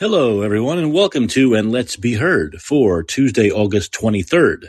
[0.00, 4.68] Hello, everyone, and welcome to And Let's Be Heard for Tuesday, August 23rd,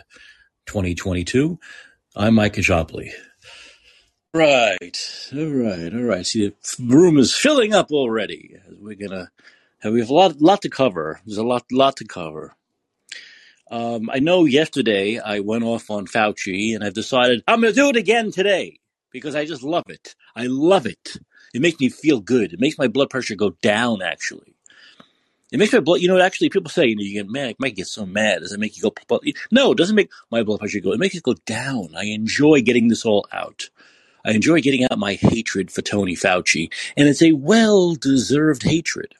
[0.65, 1.57] 2022.
[2.17, 3.13] I'm Mike Jopley.
[4.33, 6.25] Right, all right, all right.
[6.25, 8.57] See, the room is filling up already.
[8.77, 9.31] We're gonna
[9.79, 11.21] have, we have a lot, lot to cover.
[11.25, 12.53] There's a lot, lot to cover.
[13.71, 17.87] Um, I know yesterday I went off on Fauci, and I've decided I'm gonna do
[17.87, 20.13] it again today because I just love it.
[20.35, 21.15] I love it.
[21.53, 22.51] It makes me feel good.
[22.51, 24.57] It makes my blood pressure go down, actually.
[25.51, 27.59] It makes my blood, you know, actually people say, you know, you get mad, it
[27.59, 28.39] might get so mad.
[28.39, 29.19] Does it make you go,
[29.51, 31.89] no, it doesn't make my blood pressure go, it makes it go down.
[31.95, 33.69] I enjoy getting this all out.
[34.23, 39.15] I enjoy getting out my hatred for Tony Fauci, and it's a well deserved hatred.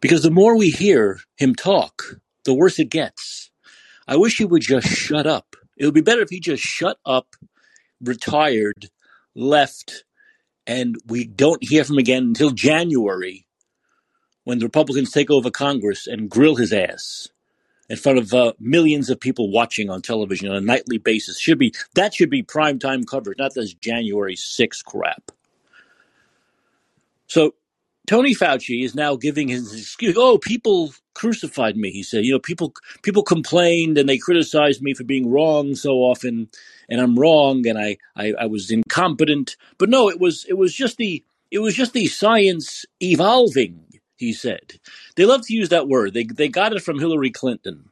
[0.00, 3.50] Because the more we hear him talk, the worse it gets.
[4.08, 5.56] I wish he would just shut up.
[5.76, 7.36] It would be better if he just shut up,
[8.00, 8.88] retired,
[9.34, 10.04] left,
[10.66, 13.46] and we don't hear from him again until January
[14.44, 17.28] when the Republicans take over Congress and grill his ass
[17.88, 21.38] in front of uh, millions of people watching on television on a nightly basis.
[21.38, 25.30] Should be that should be prime time coverage, not this January 6th crap.
[27.26, 27.54] So
[28.06, 30.16] Tony Fauci is now giving his excuse.
[30.18, 31.90] Oh, people crucified me.
[31.90, 35.92] He said, you know, people people complained and they criticized me for being wrong so
[35.98, 36.48] often,
[36.88, 39.56] and I'm wrong, and I, I I was incompetent.
[39.78, 43.91] But no, it was it was just the it was just the science evolving
[44.22, 44.78] he said.
[45.16, 46.14] They love to use that word.
[46.14, 47.88] They, they got it from Hillary Clinton.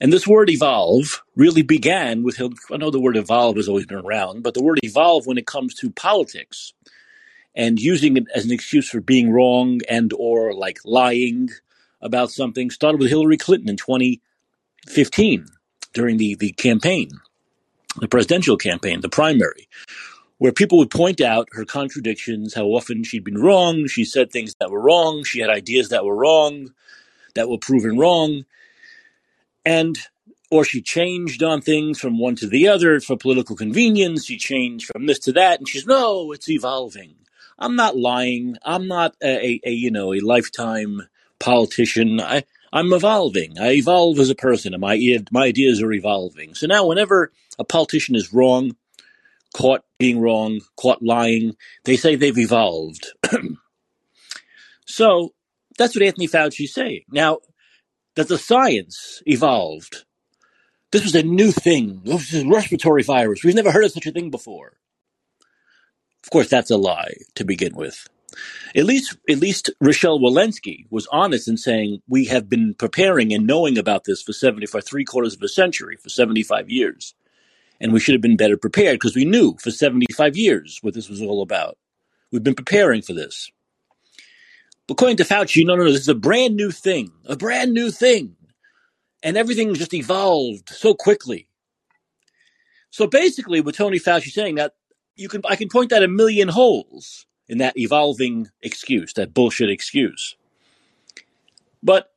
[0.00, 4.04] And this word evolve really began with, I know the word evolve has always been
[4.04, 6.72] around, but the word evolve when it comes to politics
[7.54, 11.48] and using it as an excuse for being wrong and or like lying
[12.02, 15.46] about something started with Hillary Clinton in 2015
[15.92, 17.08] during the, the campaign,
[18.00, 19.68] the presidential campaign, the primary,
[20.38, 24.54] where people would point out her contradictions, how often she'd been wrong, she said things
[24.60, 26.72] that were wrong, she had ideas that were wrong,
[27.34, 28.44] that were proven wrong,
[29.64, 29.98] and
[30.50, 34.26] or she changed on things from one to the other for political convenience.
[34.26, 37.14] She changed from this to that, and she's no, it's evolving.
[37.58, 38.56] I'm not lying.
[38.64, 42.20] I'm not a, a, a you know a lifetime politician.
[42.20, 43.58] I I'm evolving.
[43.58, 46.54] I evolve as a person, and my my ideas are evolving.
[46.54, 48.76] So now, whenever a politician is wrong,
[49.54, 51.56] caught being wrong, caught lying.
[51.84, 53.06] They say they've evolved.
[54.86, 55.32] so
[55.78, 57.02] that's what Anthony Fauci is saying.
[57.10, 57.38] Now,
[58.16, 60.04] that the science evolved.
[60.92, 62.02] This was a new thing.
[62.04, 63.42] This is a respiratory virus.
[63.42, 64.74] We've never heard of such a thing before.
[66.22, 68.08] Of course, that's a lie to begin with.
[68.76, 73.46] At least, at least Rochelle Walensky was honest in saying we have been preparing and
[73.46, 77.14] knowing about this for seventy, for three quarters of a century, for seventy-five years
[77.80, 81.08] and we should have been better prepared because we knew for 75 years what this
[81.08, 81.76] was all about.
[82.30, 83.50] We've been preparing for this.
[84.86, 87.72] But according to Fauci, no, no, no, this is a brand new thing, a brand
[87.72, 88.36] new thing.
[89.22, 91.48] And everything just evolved so quickly.
[92.90, 94.74] So basically, what Tony Fauci is saying that,
[95.16, 99.70] you can I can point out a million holes in that evolving excuse, that bullshit
[99.70, 100.36] excuse.
[101.82, 102.10] But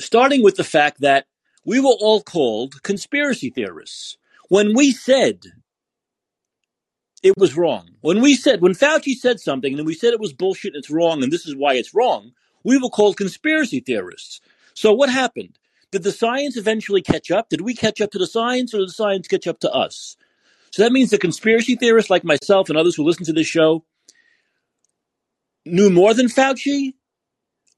[0.00, 1.26] starting with the fact that
[1.64, 4.16] we were all called conspiracy theorists.
[4.52, 5.44] When we said
[7.22, 10.34] it was wrong, when we said, when Fauci said something and we said it was
[10.34, 12.32] bullshit, and it's wrong, and this is why it's wrong,
[12.62, 14.42] we were called conspiracy theorists.
[14.74, 15.58] So what happened?
[15.90, 17.48] Did the science eventually catch up?
[17.48, 20.18] Did we catch up to the science or did the science catch up to us?
[20.70, 23.86] So that means the conspiracy theorists like myself and others who listen to this show
[25.64, 26.92] knew more than Fauci,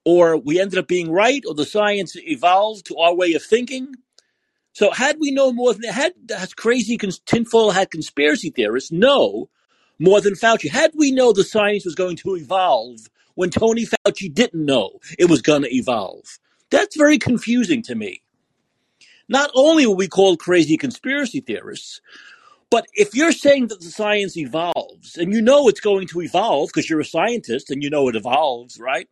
[0.05, 3.95] or we ended up being right, or the science evolved to our way of thinking.
[4.75, 9.49] So had we known more than had has crazy cons- tinfoil had conspiracy theorists know
[10.01, 10.69] more than Fauci.
[10.69, 15.31] Had we know the science was going to evolve when Tony Fauci didn't know it
[15.31, 16.39] was going to evolve,
[16.71, 18.21] that's very confusing to me.
[19.29, 22.01] Not only were we called crazy conspiracy theorists,
[22.69, 26.71] but if you're saying that the science evolves and you know it's going to evolve
[26.71, 29.09] because you're a scientist and you know it evolves, right?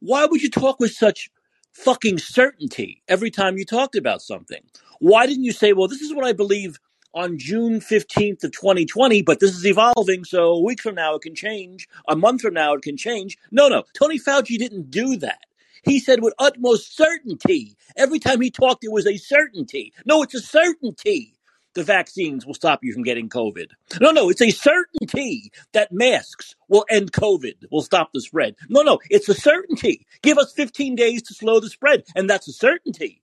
[0.00, 1.30] Why would you talk with such
[1.72, 4.60] fucking certainty every time you talked about something.
[5.00, 6.78] Why didn't you say, well, this is what I believe
[7.14, 11.22] on June 15th of 2020, but this is evolving, so a week from now it
[11.22, 13.36] can change, a month from now it can change.
[13.50, 15.40] No, no, Tony Fauci didn't do that.
[15.82, 17.76] He said with utmost certainty.
[17.96, 19.92] Every time he talked, it was a certainty.
[20.04, 21.34] No, it's a certainty
[21.74, 23.68] the vaccines will stop you from getting COVID.
[24.00, 28.56] No, no, it's a certainty that masks will end COVID, will stop the spread.
[28.68, 30.06] No, no, it's a certainty.
[30.22, 33.22] Give us 15 days to slow the spread, and that's a certainty.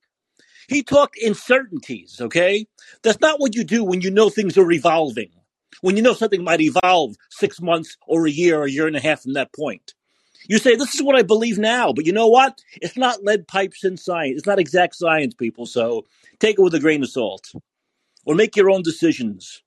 [0.68, 2.68] He talked in certainties, okay?
[3.02, 5.32] That's not what you do when you know things are evolving,
[5.82, 8.96] when you know something might evolve six months or a year or a year and
[8.96, 9.94] a half from that point.
[10.50, 12.62] You say, this is what I believe now, but you know what?
[12.82, 14.38] It's not lead pipes in science.
[14.38, 15.66] It's not exact science, people.
[15.66, 16.06] So
[16.40, 17.52] take it with a grain of salt
[18.27, 19.63] or make your own decisions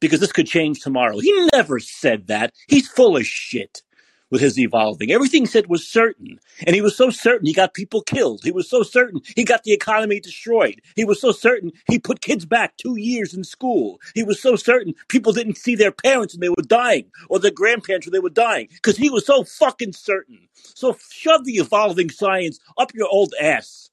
[0.00, 1.20] because this could change tomorrow.
[1.20, 2.52] He never said that.
[2.68, 3.82] He's full of shit
[4.30, 5.12] with his evolving.
[5.12, 6.40] Everything said was certain.
[6.66, 8.40] And he was so certain he got people killed.
[8.42, 10.80] He was so certain he got the economy destroyed.
[10.96, 14.00] He was so certain he put kids back two years in school.
[14.14, 17.52] He was so certain people didn't see their parents when they were dying or their
[17.52, 20.48] grandparents when they were dying because he was so fucking certain.
[20.54, 23.90] So shove the evolving science up your old ass.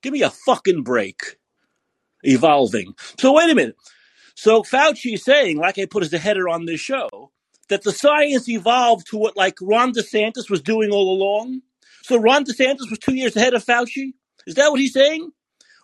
[0.00, 1.36] Give me a fucking break.
[2.22, 2.94] Evolving.
[3.18, 3.76] So wait a minute.
[4.34, 7.30] So Fauci is saying, like I put as a header on this show,
[7.68, 11.62] that the science evolved to what like Ron DeSantis was doing all along.
[12.02, 14.14] So Ron DeSantis was two years ahead of Fauci.
[14.46, 15.30] Is that what he's saying?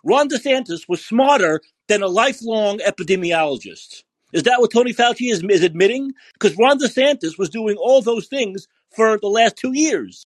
[0.03, 4.03] Ron DeSantis was smarter than a lifelong epidemiologist.
[4.33, 6.13] Is that what Tony Fauci is, is admitting?
[6.33, 10.25] Because Ron DeSantis was doing all those things for the last two years.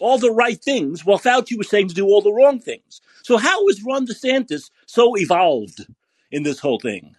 [0.00, 3.00] All the right things, while Fauci was saying to do all the wrong things.
[3.22, 5.86] So how is Ron DeSantis so evolved
[6.30, 7.14] in this whole thing?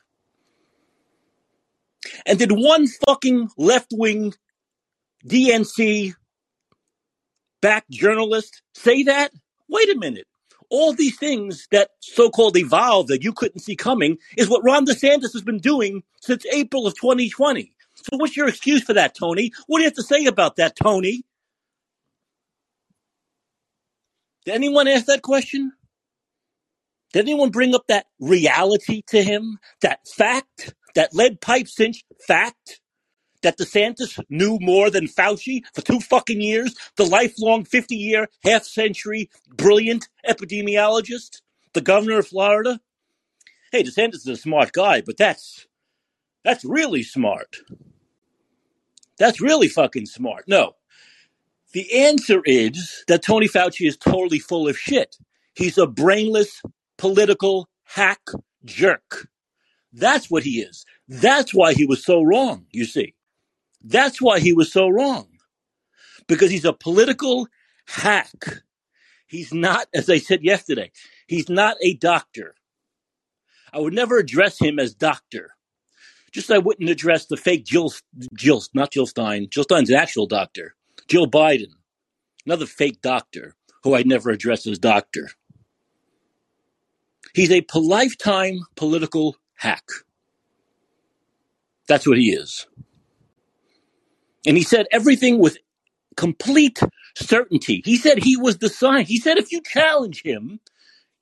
[2.25, 4.33] And did one fucking left wing
[5.25, 6.13] DNC
[7.61, 9.31] backed journalist say that?
[9.67, 10.27] Wait a minute.
[10.69, 14.85] All these things that so called evolved that you couldn't see coming is what Ron
[14.85, 17.71] DeSantis has been doing since April of 2020.
[17.95, 19.51] So, what's your excuse for that, Tony?
[19.67, 21.23] What do you have to say about that, Tony?
[24.45, 25.73] Did anyone ask that question?
[27.13, 29.59] Did anyone bring up that reality to him?
[29.81, 30.73] That fact?
[30.95, 32.81] that lead pipe cinch fact
[33.43, 38.63] that DeSantis knew more than Fauci for two fucking years, the lifelong 50 year, half
[38.63, 41.41] century, brilliant epidemiologist,
[41.73, 42.79] the governor of Florida.
[43.71, 45.67] Hey, DeSantis is a smart guy, but that's
[46.43, 47.57] that's really smart.
[49.19, 50.45] That's really fucking smart.
[50.47, 50.73] No.
[51.75, 55.17] The answer is that Tony Fauci is totally full of shit.
[55.55, 56.61] He's a brainless
[56.97, 58.21] political hack
[58.63, 59.27] jerk.
[59.91, 60.85] That's what he is.
[61.09, 63.13] That's why he was so wrong, you see.
[63.83, 65.27] That's why he was so wrong.
[66.29, 67.49] Because he's a political
[67.85, 68.61] hack.
[69.27, 70.93] He's not, as I said yesterday,
[71.27, 72.55] he's not a doctor.
[73.73, 75.51] I would never address him as doctor.
[76.31, 77.91] Just I wouldn't address the fake Jill,
[78.33, 79.47] Jill, not Jill Stein.
[79.51, 80.73] Jill Stein's an actual doctor.
[81.07, 81.73] Jill Biden,
[82.45, 85.29] another fake doctor who I'd never address as doctor.
[87.35, 89.85] He's a lifetime political hack.
[91.87, 92.67] That's what he is.
[94.47, 95.57] And he said everything with
[96.17, 96.79] complete
[97.17, 97.81] certainty.
[97.85, 99.09] He said he was the science.
[99.09, 100.59] He said if you challenge him,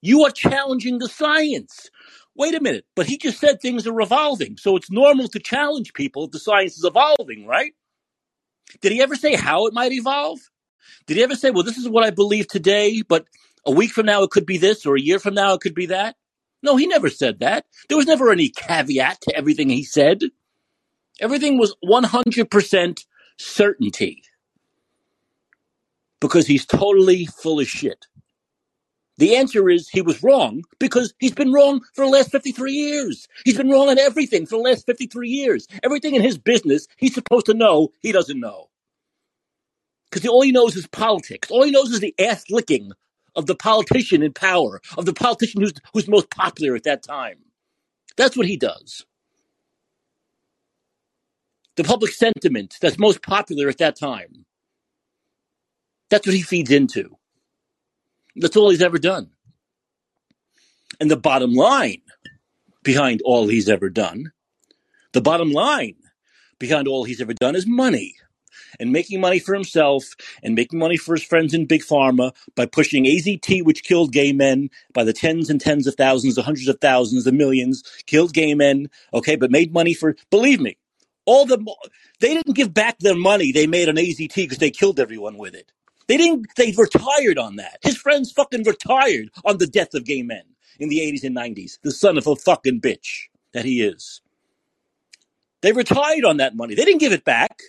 [0.02, 1.92] you are challenging the science.
[2.36, 4.58] Wait a minute, but he just said things are evolving.
[4.58, 7.74] So it's normal to challenge people if the science is evolving, right?
[8.82, 10.40] Did he ever say how it might evolve?
[11.06, 13.26] Did he ever say, well, this is what I believe today, but
[13.66, 15.76] a week from now it could be this, or a year from now it could
[15.76, 16.16] be that?
[16.62, 17.66] No, he never said that.
[17.90, 20.22] There was never any caveat to everything he said.
[21.20, 23.06] Everything was 100%
[23.38, 24.24] certainty
[26.20, 28.06] because he's totally full of shit.
[29.18, 33.28] The answer is he was wrong because he's been wrong for the last 53 years.
[33.46, 35.68] He's been wrong on everything for the last 53 years.
[35.84, 38.70] Everything in his business he's supposed to know, he doesn't know.
[40.10, 41.52] Because all he knows is politics.
[41.52, 42.92] All he knows is the ass licking
[43.36, 47.38] of the politician in power, of the politician who's, who's most popular at that time.
[48.18, 49.06] That's what he does.
[51.76, 54.46] The public sentiment that's most popular at that time.
[56.10, 57.18] That's what he feeds into.
[58.36, 59.32] That's all he's ever done.
[61.00, 62.02] And the bottom line
[62.84, 64.32] behind all he's ever done,
[65.14, 65.96] the bottom line
[66.60, 68.16] behind all he's ever done is money
[68.80, 70.06] and making money for himself
[70.42, 74.32] and making money for his friends in Big Pharma by pushing AZT, which killed gay
[74.32, 78.34] men by the tens and tens of thousands, the hundreds of thousands, the millions, killed
[78.34, 80.78] gay men, okay, but made money for, believe me,
[81.26, 81.58] all the,
[82.20, 85.56] they didn't give back their money they made on AZT because they killed everyone with
[85.56, 85.72] it.
[86.08, 87.80] They didn't, they retired on that.
[87.82, 90.44] His friends fucking retired on the death of gay men
[90.80, 91.80] in the 80s and 90s.
[91.82, 94.22] The son of a fucking bitch that he is.
[95.62, 96.76] They retired on that money.
[96.76, 97.62] They didn't give it back.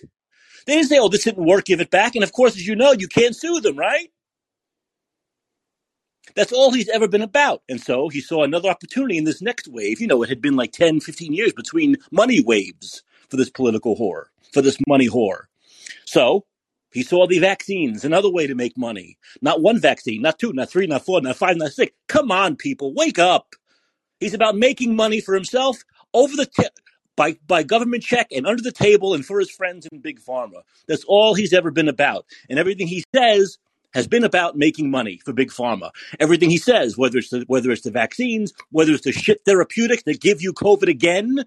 [0.65, 2.15] They didn't say, oh, this didn't work, give it back.
[2.15, 4.09] And of course, as you know, you can't sue them, right?
[6.35, 7.61] That's all he's ever been about.
[7.69, 10.01] And so he saw another opportunity in this next wave.
[10.01, 13.95] You know, it had been like 10, 15 years between money waves for this political
[13.95, 15.43] whore, for this money whore.
[16.05, 16.45] So
[16.95, 19.17] he saw the vaccines, another way to make money.
[19.41, 21.91] Not one vaccine, not two, not three, not four, not five, not six.
[22.07, 23.53] Come on, people, wake up.
[24.21, 25.83] He's about making money for himself
[26.13, 26.69] over the t-
[27.17, 30.61] by by government check and under the table and for his friends in big pharma.
[30.87, 33.57] That's all he's ever been about, and everything he says
[33.93, 35.91] has been about making money for big pharma.
[36.21, 40.03] Everything he says, whether it's the, whether it's the vaccines, whether it's the shit therapeutics
[40.03, 41.43] that give you COVID again,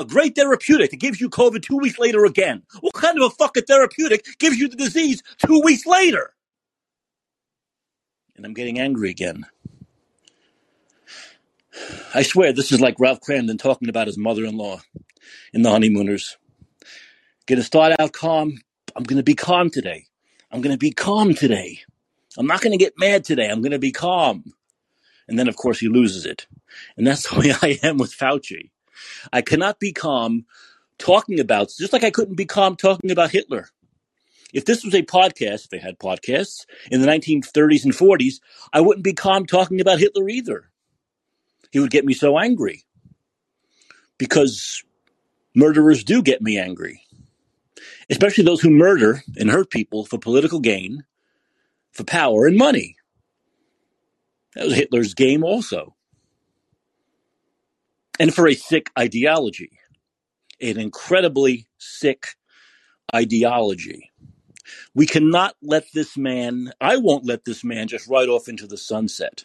[0.00, 2.62] a great therapeutic that gives you COVID two weeks later again.
[2.80, 6.32] What kind of a fucking therapeutic gives you the disease two weeks later?
[8.36, 9.44] And I'm getting angry again.
[12.14, 14.80] I swear this is like Ralph Kramden talking about his mother-in-law
[15.52, 16.36] in The Honeymooners.
[17.46, 18.58] Gonna start out calm.
[18.96, 20.06] I'm gonna be calm today.
[20.50, 21.80] I'm gonna be calm today.
[22.38, 23.48] I'm not gonna get mad today.
[23.48, 24.54] I'm gonna be calm.
[25.28, 26.46] And then, of course, he loses it.
[26.96, 28.70] And that's the way I am with Fauci.
[29.32, 30.46] I cannot be calm
[30.98, 33.68] talking about, just like I couldn't be calm talking about Hitler.
[34.52, 38.40] If this was a podcast, if they had podcasts in the 1930s and 40s,
[38.72, 40.70] I wouldn't be calm talking about Hitler either.
[41.70, 42.84] He would get me so angry
[44.18, 44.82] because
[45.54, 47.02] murderers do get me angry,
[48.08, 51.04] especially those who murder and hurt people for political gain,
[51.92, 52.96] for power and money.
[54.54, 55.94] That was Hitler's game also.
[58.20, 59.70] And for a sick ideology,
[60.60, 62.36] an incredibly sick
[63.14, 64.10] ideology.
[64.94, 68.76] We cannot let this man, I won't let this man just ride off into the
[68.76, 69.44] sunset.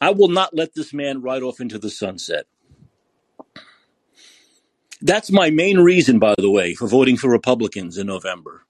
[0.00, 2.46] I will not let this man ride off into the sunset.
[5.02, 8.62] That's my main reason, by the way, for voting for Republicans in November.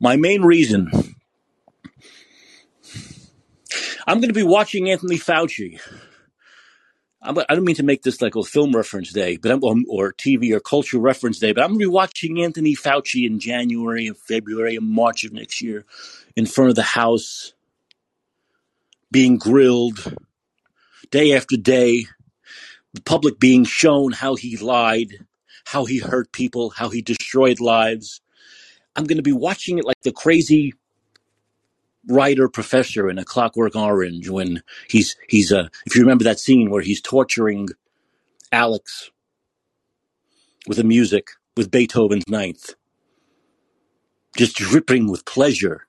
[0.00, 0.90] My main reason.
[4.06, 5.78] I'm going to be watching Anthony Fauci.
[7.22, 10.12] I'm, I don't mean to make this like a film reference day, but I'm, or
[10.12, 14.06] TV or culture reference day, but I'm going to be watching Anthony Fauci in January
[14.06, 15.84] and February and March of next year
[16.36, 17.52] in front of the House,
[19.10, 20.16] being grilled
[21.10, 22.06] day after day,
[22.94, 25.26] the public being shown how he lied,
[25.64, 28.20] how he hurt people, how he destroyed lives.
[28.96, 30.74] I'm going to be watching it like the crazy
[32.08, 36.70] writer professor in A Clockwork Orange when he's he's uh if you remember that scene
[36.70, 37.68] where he's torturing
[38.50, 39.10] Alex
[40.66, 42.74] with the music with Beethoven's Ninth,
[44.36, 45.86] just dripping with pleasure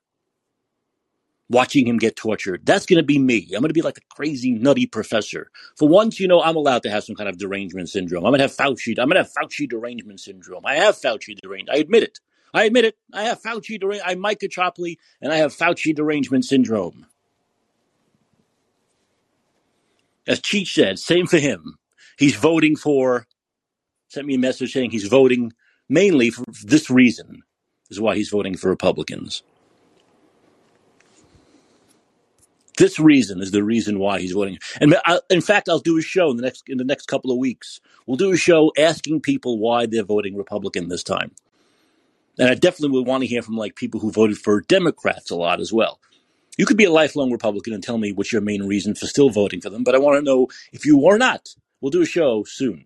[1.50, 2.66] watching him get tortured.
[2.66, 3.48] That's going to be me.
[3.54, 5.52] I'm going to be like a crazy, nutty professor.
[5.78, 8.26] For once, you know, I'm allowed to have some kind of derangement syndrome.
[8.26, 8.98] I'm going to have Fauci.
[9.00, 10.66] I'm going to have Fauci derangement syndrome.
[10.66, 11.78] I have Fauci derangement.
[11.78, 12.20] I admit it.
[12.54, 12.96] I admit it.
[13.12, 14.10] I have Fauci derangement.
[14.10, 17.08] I'm Micah Chopley, and I have Fauci derangement syndrome.
[20.28, 21.78] As Cheech said, same for him.
[22.18, 23.28] He's voting for,
[24.08, 25.52] sent me a message saying he's voting
[25.90, 27.44] mainly for this reason,
[27.90, 29.44] is why he's voting for Republicans.
[32.78, 34.58] This reason is the reason why he's voting.
[34.80, 37.32] And I, in fact, I'll do a show in the next in the next couple
[37.32, 37.80] of weeks.
[38.08, 41.32] We'll do a show asking people why they're voting Republican this time.
[42.40, 45.36] And I definitely would want to hear from like people who voted for Democrats a
[45.36, 46.00] lot as well.
[46.58, 49.30] You could be a lifelong Republican and tell me what's your main reason for still
[49.30, 51.50] voting for them, but I want to know if you are not.
[51.82, 52.86] We'll do a show soon.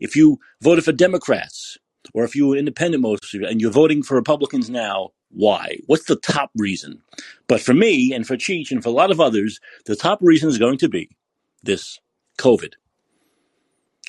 [0.00, 1.78] If you voted for Democrats,
[2.14, 5.78] or if you're an independent most of you and you're voting for Republicans now, why?
[5.86, 7.02] What's the top reason?
[7.48, 10.48] But for me and for Cheech and for a lot of others, the top reason
[10.48, 11.10] is going to be
[11.62, 11.98] this
[12.38, 12.74] COVID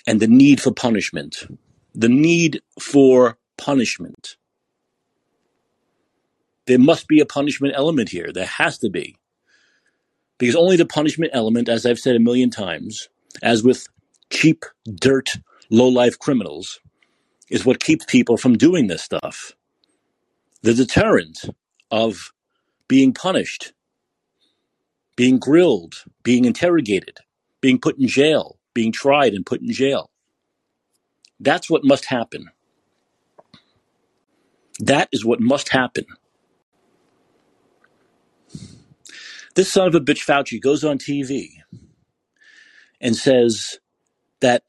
[0.07, 1.47] and the need for punishment.
[1.93, 4.37] The need for punishment.
[6.69, 8.31] There must be a punishment element here.
[8.33, 9.17] There has to be.
[10.37, 13.09] Because only the punishment element, as I've said a million times,
[13.43, 13.87] as with
[14.29, 15.37] cheap, dirt,
[15.71, 16.79] low life criminals,
[17.49, 19.53] is what keeps people from doing this stuff
[20.63, 21.45] the deterrent
[21.91, 22.33] of
[22.87, 23.73] being punished,
[25.17, 27.17] being grilled, being interrogated,
[27.61, 30.11] being put in jail, being tried and put in jail.
[31.39, 32.49] That's what must happen.
[34.79, 36.05] That is what must happen.
[39.55, 41.49] This son of a bitch Fauci goes on TV
[43.01, 43.79] and says
[44.41, 44.63] that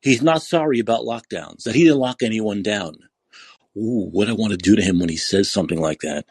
[0.00, 2.96] he's not sorry about lockdowns, that he didn't lock anyone down
[3.76, 6.26] ooh, what I want to do to him when he says something like that.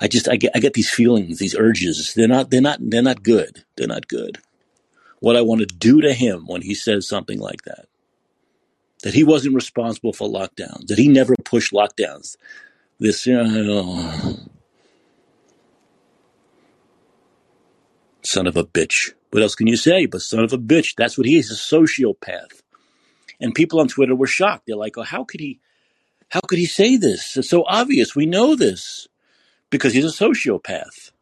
[0.00, 2.14] I just I get I get these feelings, these urges.
[2.14, 3.64] They're not they're not they're not good.
[3.76, 4.38] They're not good.
[5.20, 7.86] What I want to do to him when he says something like that.
[9.02, 10.86] That he wasn't responsible for lockdowns.
[10.86, 12.36] That he never pushed lockdowns.
[13.00, 14.36] This you know,
[18.28, 19.12] son of a bitch.
[19.30, 20.06] What else can you say?
[20.06, 20.94] But son of a bitch.
[20.96, 22.62] That's what he is, a sociopath.
[23.40, 24.64] And people on Twitter were shocked.
[24.66, 25.60] They're like, "Oh, how could he?
[26.30, 27.36] How could he say this?
[27.36, 28.14] It's so obvious.
[28.14, 29.08] We know this
[29.70, 31.12] because he's a sociopath.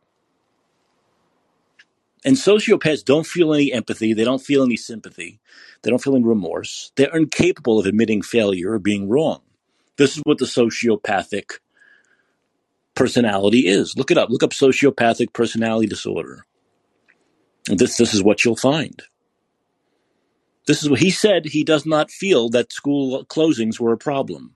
[2.25, 4.13] And sociopaths don't feel any empathy.
[4.13, 5.39] They don't feel any sympathy.
[5.83, 6.91] They don't feel any remorse.
[6.97, 9.43] They're incapable of admitting failure or being wrong.
[9.97, 11.59] This is what the sociopathic
[12.95, 13.97] personality is.
[13.97, 14.29] Look it up.
[14.31, 16.45] Look up sociopathic personality disorder.
[17.69, 19.03] This, this is what you'll find.
[20.67, 21.47] This is what he said.
[21.47, 24.55] He does not feel that school closings were a problem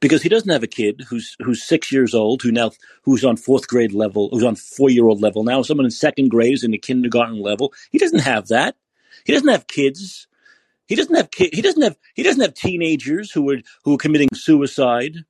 [0.00, 2.72] because he doesn't have a kid who's who's six years old, who now
[3.04, 6.30] who's on fourth grade level, who's on four year old level now, someone in second
[6.30, 7.74] grade is in the kindergarten level.
[7.92, 8.76] He doesn't have that.
[9.24, 10.28] He doesn't have kids.
[10.88, 11.54] He doesn't have kid.
[11.54, 11.96] He doesn't have.
[12.14, 15.24] He doesn't have teenagers who are who are committing suicide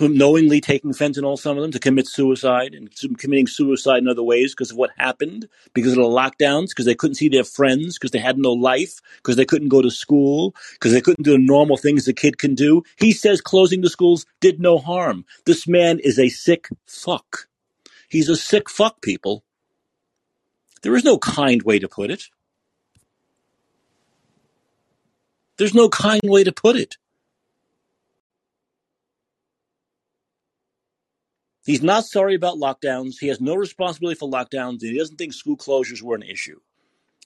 [0.00, 4.52] knowingly taking fentanyl, some of them, to commit suicide and committing suicide in other ways
[4.52, 8.10] because of what happened, because of the lockdowns, because they couldn't see their friends, because
[8.10, 11.38] they had no life, because they couldn't go to school, because they couldn't do the
[11.38, 12.82] normal things a kid can do.
[12.96, 15.24] He says closing the schools did no harm.
[15.46, 17.48] This man is a sick fuck.
[18.08, 19.44] He's a sick fuck, people.
[20.82, 22.24] There is no kind way to put it.
[25.56, 26.96] There's no kind way to put it.
[31.64, 33.14] He's not sorry about lockdowns.
[33.18, 34.82] He has no responsibility for lockdowns.
[34.82, 36.60] He doesn't think school closures were an issue.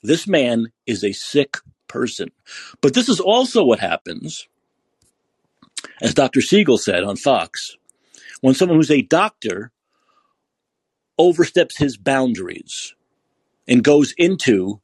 [0.02, 1.56] This man is a sick
[1.88, 2.30] person.
[2.80, 4.46] But this is also what happens,
[6.00, 6.40] as Dr.
[6.40, 7.76] Siegel said on Fox,
[8.40, 9.72] when someone who's a doctor
[11.18, 12.94] oversteps his boundaries
[13.66, 14.80] and goes into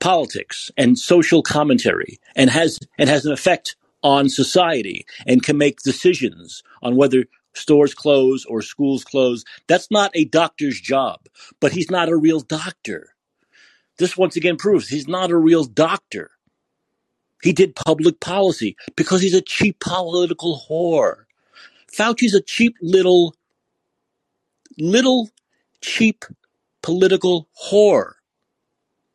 [0.00, 5.80] politics and social commentary and has and has an effect on society and can make
[5.80, 9.44] decisions on whether stores close or schools close.
[9.68, 11.20] That's not a doctor's job,
[11.60, 13.14] but he's not a real doctor.
[13.98, 16.30] This once again proves he's not a real doctor.
[17.42, 21.24] He did public policy because he's a cheap political whore.
[21.96, 23.34] Fauci's a cheap little,
[24.78, 25.30] little
[25.82, 26.24] cheap
[26.82, 28.14] political whore.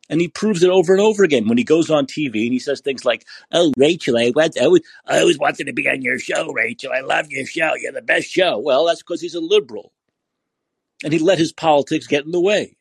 [0.08, 2.58] And he proves it over and over again when he goes on TV and he
[2.58, 6.02] says things like, "Oh, Rachel, I, want, I, always, I always wanted to be on
[6.02, 6.92] your show, Rachel.
[6.92, 7.72] I love your show.
[7.76, 9.92] You're the best show." Well, that's because he's a liberal,
[11.02, 12.76] and he let his politics get in the way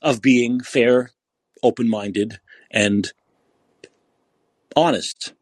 [0.00, 1.10] of being fair,
[1.62, 3.12] open-minded, and
[4.74, 5.34] honest.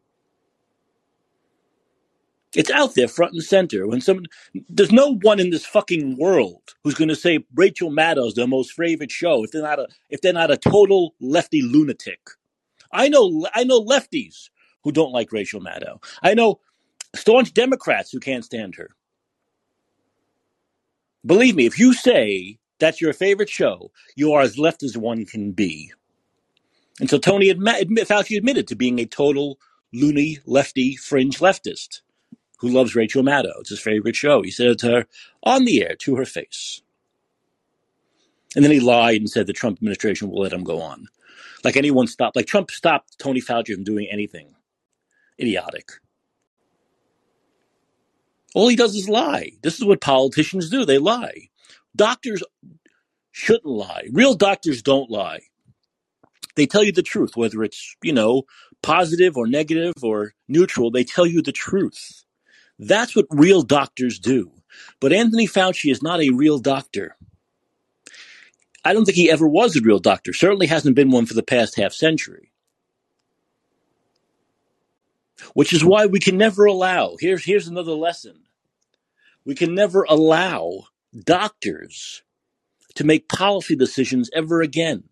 [2.55, 3.87] It's out there front and center.
[3.87, 4.25] When someone,
[4.69, 8.73] there's no one in this fucking world who's going to say Rachel Maddow's their most
[8.73, 12.19] favorite show if they're not a if they're not a total lefty lunatic.
[12.91, 14.49] I know I know lefties
[14.83, 16.03] who don't like Rachel Maddow.
[16.23, 16.59] I know
[17.15, 18.91] staunch Democrats who can't stand her.
[21.25, 25.25] Believe me, if you say that's your favorite show, you are as left as one
[25.25, 25.91] can be.
[26.99, 29.59] And so Tony admit, Fauci admitted to being a total
[29.93, 32.01] loony lefty fringe leftist
[32.59, 33.59] who loves Rachel Maddow.
[33.59, 34.41] It's his favorite show.
[34.41, 35.05] He said it to her
[35.43, 36.81] on the air to her face.
[38.55, 41.07] And then he lied and said the Trump administration will let him go on.
[41.63, 44.55] Like anyone stopped, like Trump stopped Tony Fauci from doing anything.
[45.39, 45.91] Idiotic.
[48.55, 49.51] All he does is lie.
[49.61, 50.85] This is what politicians do.
[50.85, 51.49] They lie.
[51.95, 52.43] Doctors
[53.31, 54.07] shouldn't lie.
[54.11, 55.41] Real doctors don't lie.
[56.55, 58.43] They tell you the truth, whether it's, you know,
[58.81, 62.23] positive or negative or neutral, they tell you the truth.
[62.79, 64.51] That's what real doctors do.
[65.01, 67.17] But Anthony Fauci is not a real doctor.
[68.85, 70.33] I don't think he ever was a real doctor.
[70.33, 72.51] Certainly hasn't been one for the past half century.
[75.53, 78.43] Which is why we can never allow, here's, here's another lesson.
[79.45, 80.85] We can never allow
[81.25, 82.23] doctors
[82.95, 85.03] to make policy decisions ever again.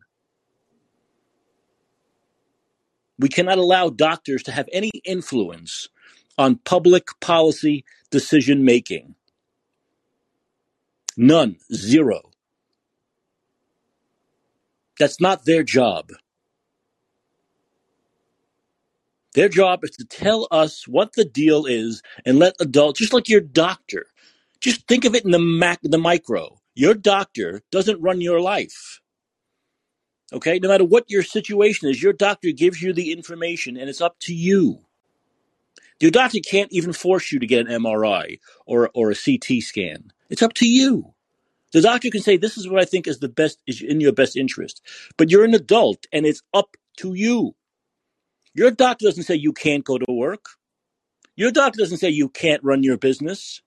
[3.20, 5.90] We cannot allow doctors to have any influence
[6.38, 9.16] on public policy decision making.
[11.18, 11.58] None.
[11.74, 12.32] Zero.
[15.00, 16.12] That's not their job.
[19.36, 23.30] Their job is to tell us what the deal is and let adults, just like
[23.30, 24.08] your doctor,
[24.62, 26.60] just think of it in the mac, the micro.
[26.76, 29.02] Your doctor doesn't run your life.
[30.34, 34.02] Okay, no matter what your situation is, your doctor gives you the information and it's
[34.02, 34.87] up to you.
[36.00, 40.12] Your doctor can't even force you to get an MRI or, or a CT scan.
[40.30, 41.14] It's up to you.
[41.74, 44.14] The doctor can say, this is what I think is the best, is in your
[44.14, 44.82] best interest.
[45.18, 47.56] But you're an adult and it's up to you.
[48.54, 50.46] Your doctor doesn't say you can't go to work.
[51.36, 53.62] Your doctor doesn't say you can't run your business.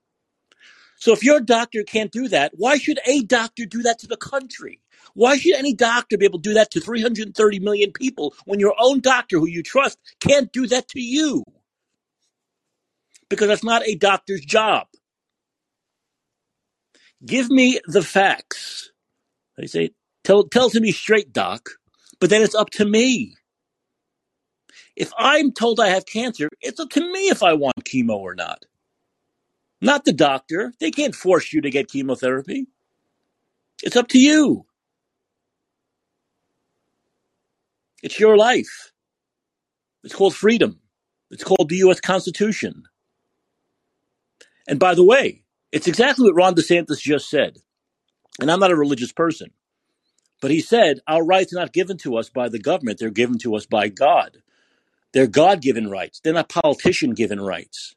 [0.97, 4.17] So if your doctor can't do that, why should a doctor do that to the
[4.17, 4.81] country?
[5.13, 8.75] Why should any doctor be able to do that to 330 million people when your
[8.79, 11.43] own doctor who you trust can't do that to you?
[13.31, 14.87] Because that's not a doctor's job.
[17.25, 18.91] Give me the facts.
[19.57, 19.91] They say,
[20.23, 21.69] tell, tell to me straight, doc,
[22.19, 23.35] but then it's up to me.
[24.95, 28.35] If I'm told I have cancer, it's up to me if I want chemo or
[28.35, 28.65] not.
[29.79, 30.73] Not the doctor.
[30.79, 32.67] They can't force you to get chemotherapy.
[33.81, 34.65] It's up to you.
[38.03, 38.91] It's your life.
[40.03, 40.79] It's called freedom.
[41.29, 42.01] It's called the U.S.
[42.01, 42.83] Constitution.
[44.71, 47.57] And by the way, it's exactly what Ron DeSantis just said.
[48.39, 49.51] And I'm not a religious person,
[50.41, 53.37] but he said, Our rights are not given to us by the government, they're given
[53.39, 54.37] to us by God.
[55.11, 57.95] They're God given rights, they're not politician given rights.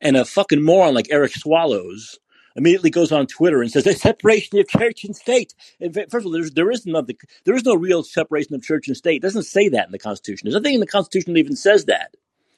[0.00, 2.18] And a fucking moron like Eric Swallows
[2.56, 5.54] immediately goes on Twitter and says the separation of church and state.
[5.80, 8.88] And first of all, there's, there is nothing, there is no real separation of church
[8.88, 9.18] and state.
[9.18, 10.46] It doesn't say that in the Constitution.
[10.46, 12.16] There's nothing in the Constitution that even says that.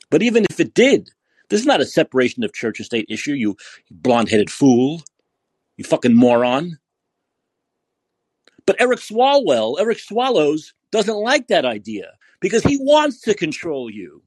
[0.09, 1.11] But even if it did,
[1.53, 3.35] this is not a separation of church and state issue.
[3.35, 3.57] You,
[3.91, 5.03] you blonde-headed fool,
[5.77, 6.79] you fucking moron.
[8.65, 14.23] But Eric Swalwell, Eric Swallows, doesn't like that idea because he wants to control you.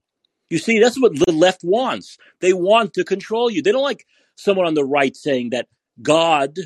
[0.52, 2.20] You see, that's what the left wants.
[2.42, 3.64] They want to control you.
[3.64, 5.68] They don't like someone on the right saying that
[6.04, 6.58] God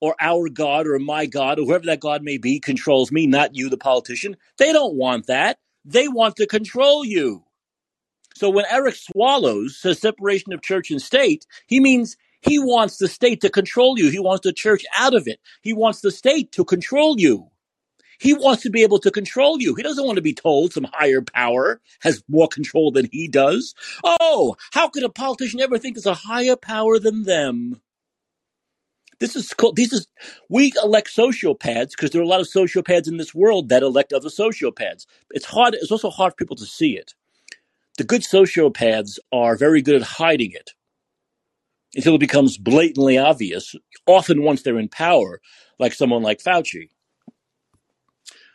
[0.00, 3.54] or our God or my God or whoever that God may be controls me, not
[3.54, 4.38] you, the politician.
[4.56, 5.58] They don't want that.
[5.84, 7.44] They want to control you.
[8.38, 13.08] So when Eric Swallows says separation of church and state, he means he wants the
[13.08, 14.10] state to control you.
[14.10, 15.40] He wants the church out of it.
[15.60, 17.48] He wants the state to control you.
[18.20, 19.74] He wants to be able to control you.
[19.74, 23.74] He doesn't want to be told some higher power has more control than he does.
[24.04, 27.80] Oh, how could a politician ever think there's a higher power than them?
[29.18, 30.06] This is called, this is,
[30.48, 34.12] we elect sociopaths because there are a lot of sociopaths in this world that elect
[34.12, 35.06] other sociopaths.
[35.30, 37.14] It's hard, it's also hard for people to see it.
[37.98, 40.70] The good sociopaths are very good at hiding it
[41.94, 43.74] until it becomes blatantly obvious,
[44.06, 45.40] often once they're in power,
[45.78, 46.90] like someone like Fauci.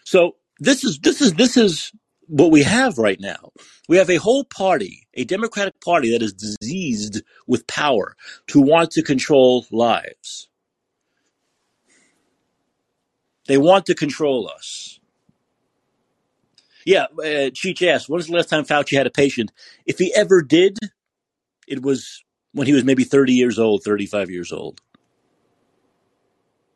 [0.06, 1.92] So this is this is this is
[2.28, 3.52] what we have right now.
[3.90, 8.16] We have a whole party, a Democratic Party that is diseased with power
[8.48, 10.50] to want to control lives.
[13.48, 15.00] They want to control us.
[16.86, 19.52] Yeah, uh, Cheech asked, when was the last time Fauci had a patient?
[19.86, 20.78] If he ever did,
[21.68, 24.82] it was when he was maybe 30 years old, 35 years old.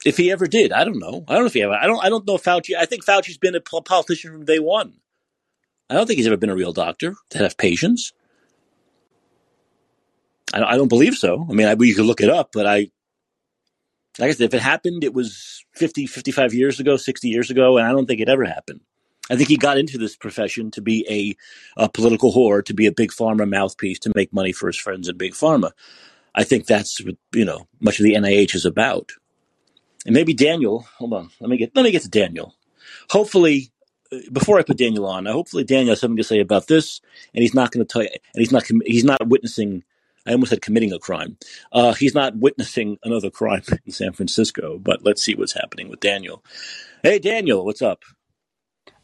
[0.05, 1.25] If he ever did, I don't know.
[1.27, 1.73] I don't know if he ever.
[1.73, 2.03] I don't.
[2.03, 2.75] I don't know Fauci.
[2.77, 4.93] I think Fauci's been a politician from day one.
[5.89, 8.13] I don't think he's ever been a real doctor to have patients.
[10.53, 11.45] I, I don't believe so.
[11.49, 12.89] I mean, I, we could look it up, but I,
[14.19, 17.77] like I said, if it happened, it was 50, 55 years ago, 60 years ago,
[17.77, 18.81] and I don't think it ever happened.
[19.29, 22.85] I think he got into this profession to be a, a political whore, to be
[22.85, 25.71] a big pharma mouthpiece, to make money for his friends in big pharma.
[26.33, 29.11] I think that's what you know much of the NIH is about.
[30.05, 30.87] And maybe Daniel.
[30.97, 32.55] Hold on, let me get let me get to Daniel.
[33.09, 33.71] Hopefully,
[34.11, 37.01] uh, before I put Daniel on, hopefully Daniel has something to say about this,
[37.33, 39.83] and he's not going to tell you, and he's not he's not witnessing.
[40.25, 41.37] I almost said committing a crime.
[41.71, 44.77] Uh, he's not witnessing another crime in San Francisco.
[44.77, 46.43] But let's see what's happening with Daniel.
[47.01, 48.03] Hey, Daniel, what's up?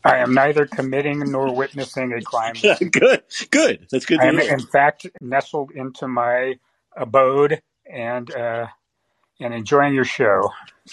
[0.03, 2.55] I am neither committing nor witnessing a crime.
[2.91, 3.87] good, good.
[3.89, 4.19] That's good.
[4.19, 6.55] I am, in fact, nestled into my
[6.95, 8.67] abode and uh,
[9.39, 10.51] and enjoying your show.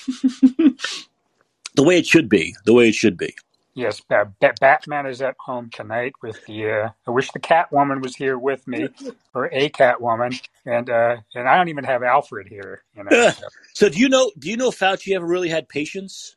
[1.74, 2.54] the way it should be.
[2.64, 3.34] The way it should be.
[3.74, 4.24] Yes, uh,
[4.60, 6.70] Batman is at home tonight with the.
[6.70, 8.88] Uh, I wish the Catwoman was here with me,
[9.34, 12.82] or a Catwoman, and uh, and I don't even have Alfred here.
[12.96, 13.46] You know, so.
[13.74, 14.32] so do you know?
[14.38, 16.36] Do you know Fauci ever really had patients?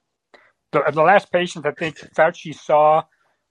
[0.74, 3.04] The, the last patient I think Fauci saw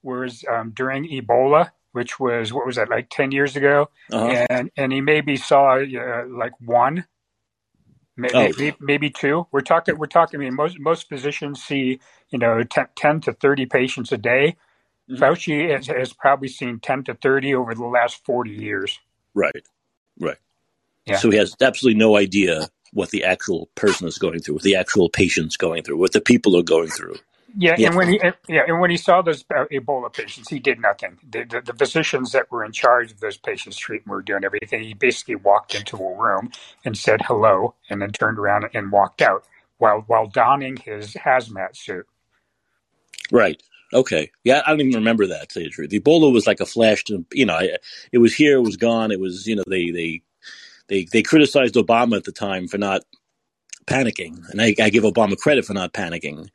[0.03, 4.47] was um, during Ebola, which was what was that like ten years ago, uh-huh.
[4.51, 7.07] and and he maybe saw uh, like one,
[8.17, 8.53] maybe, oh.
[8.59, 9.47] maybe, maybe two.
[9.53, 10.41] We're talking we're talking.
[10.41, 14.57] I mean, most most physicians see you know 10, 10 to thirty patients a day.
[15.11, 15.23] Mm-hmm.
[15.23, 18.99] Fauci has, has probably seen ten to thirty over the last forty years.
[19.35, 19.67] Right,
[20.19, 20.39] right.
[21.07, 21.17] Yeah.
[21.17, 24.77] So he has absolutely no idea what the actual person is going through, what the
[24.77, 27.17] actual patient's going through, what the people are going through.
[27.57, 30.81] Yeah, yeah, and when he yeah, and when he saw those Ebola patients, he did
[30.81, 31.19] nothing.
[31.29, 34.83] The, the, the, physicians that were in charge of those patients' treatment were doing everything.
[34.83, 36.51] He basically walked into a room
[36.85, 39.45] and said hello, and then turned around and walked out
[39.77, 42.07] while while donning his hazmat suit.
[43.31, 43.63] Right.
[43.93, 44.31] Okay.
[44.45, 45.51] Yeah, I don't even remember that.
[45.51, 47.05] To say the truth, Ebola was like a flash.
[47.05, 47.61] To you know,
[48.13, 49.13] it was here, it was gone.
[49.13, 50.23] It was you know they they
[50.89, 53.03] they they criticized Obama at the time for not
[53.87, 56.49] panicking, and I, I give Obama credit for not panicking.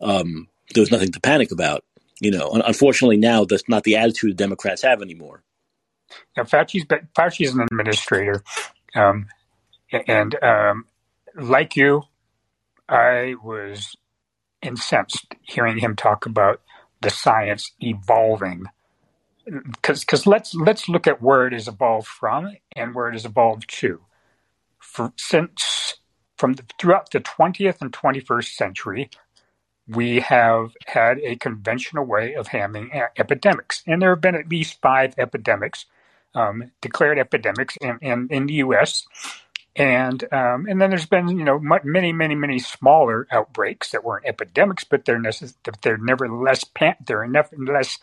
[0.00, 1.84] Um, there was nothing to panic about.
[2.20, 5.42] You know, unfortunately, now that's not the attitude Democrats have anymore.
[6.36, 6.84] Now, Fauci's
[7.16, 8.44] Fauci's an administrator,
[8.94, 9.26] um,
[10.06, 10.84] and um,
[11.34, 12.02] like you,
[12.88, 13.96] I was
[14.62, 16.60] incensed hearing him talk about
[17.00, 18.66] the science evolving.
[19.46, 23.68] Because let's let's look at where it has evolved from and where it has evolved
[23.80, 24.00] to.
[24.78, 25.96] For, since
[26.36, 29.10] from the, throughout the 20th and 21st century,
[29.88, 34.80] we have had a conventional way of handling epidemics, and there have been at least
[34.82, 35.86] five epidemics
[36.34, 39.06] um, declared epidemics in, in, in the U.S
[39.76, 44.26] and um, and then there's been you know many many many smaller outbreaks that weren't
[44.26, 47.98] epidemics, but they're necess- they're nevertheless pan- they're nevertheless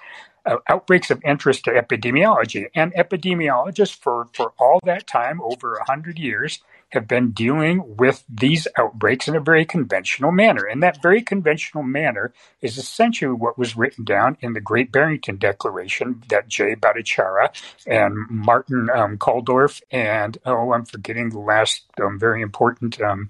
[0.45, 2.67] uh, outbreaks of interest to epidemiology.
[2.75, 8.23] And epidemiologists for for all that time, over a hundred years, have been dealing with
[8.27, 10.65] these outbreaks in a very conventional manner.
[10.65, 15.37] And that very conventional manner is essentially what was written down in the Great Barrington
[15.37, 17.49] Declaration that Jay Bhattacharya
[17.85, 23.29] and Martin um, Kulldorff and, oh, I'm forgetting the last um, very important um,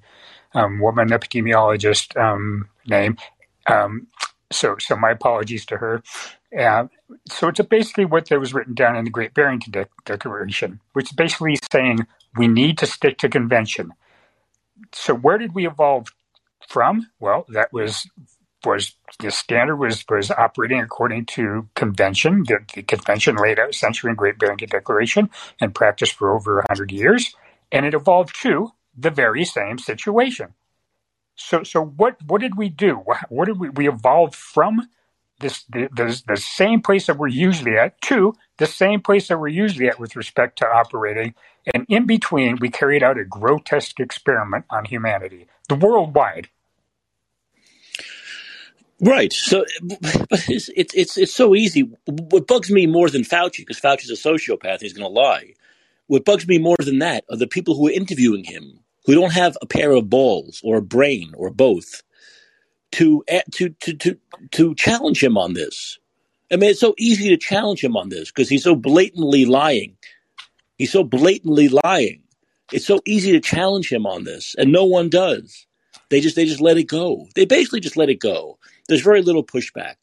[0.56, 3.18] um woman epidemiologist um, name.
[4.52, 6.04] So, so my apologies to her.
[7.30, 11.08] So it's basically what that was written down in the Great Barrington De- Declaration, which
[11.08, 12.08] is basically saying
[12.38, 13.94] we need to stick to convention.
[14.94, 16.10] So where did we evolve
[16.68, 17.10] from?
[17.20, 18.10] Well, that was
[18.66, 22.44] was the standard was was operating according to convention.
[22.48, 25.30] The, the convention laid out essentially in Great Barrington Declaration
[25.62, 27.36] and practiced for over hundred years,
[27.72, 30.54] and it evolved to the very same situation.
[31.40, 33.04] So, so what what did we do?
[33.30, 34.88] What did we we evolve from?
[35.40, 39.40] This the, the, the same place that we're usually at to the same place that
[39.40, 41.34] we're usually at with respect to operating
[41.74, 46.50] and in between, we carried out a grotesque experiment on humanity, the worldwide.
[49.02, 49.32] Right.
[49.32, 51.90] So, but it's, it's, it's, it's so easy.
[52.06, 55.54] What bugs me more than Fauci, because Fauci's a sociopath, he's going to lie.
[56.08, 59.34] What bugs me more than that are the people who are interviewing him, who don't
[59.34, 62.04] have a pair of balls or a brain or both
[62.92, 64.18] to, eh, to, to, to,
[64.52, 65.98] to challenge him on this.
[66.52, 69.98] I mean, it's so easy to challenge him on this because he's so blatantly lying.
[70.78, 72.22] He's so blatantly lying.
[72.72, 75.66] It's so easy to challenge him on this, and no one does.
[76.10, 77.28] They just they just let it go.
[77.34, 78.60] They basically just let it go.
[78.88, 79.96] There's very little pushback.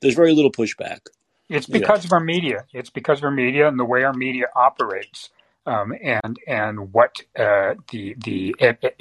[0.00, 1.00] There's very little pushback.
[1.48, 2.66] It's because of our media.
[2.74, 5.30] It's because of our media and the way our media operates,
[5.66, 8.54] um, and and what uh, the the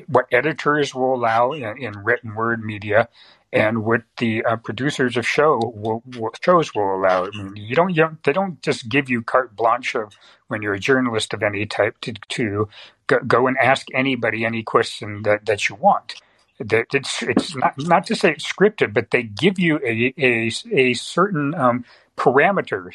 [0.08, 3.10] what editors will allow in, in written word media,
[3.52, 7.26] and what the uh, producers of show will, will, shows will allow.
[7.26, 10.14] I mean, you don't, you don't, they don't just give you carte blanche of
[10.48, 12.70] when you're a journalist of any type to, to
[13.08, 16.16] go, go and ask anybody any question that, that you want.
[16.60, 20.52] That it's it's not not to say it's scripted, but they give you a a,
[20.72, 21.86] a certain um,
[22.18, 22.94] parameters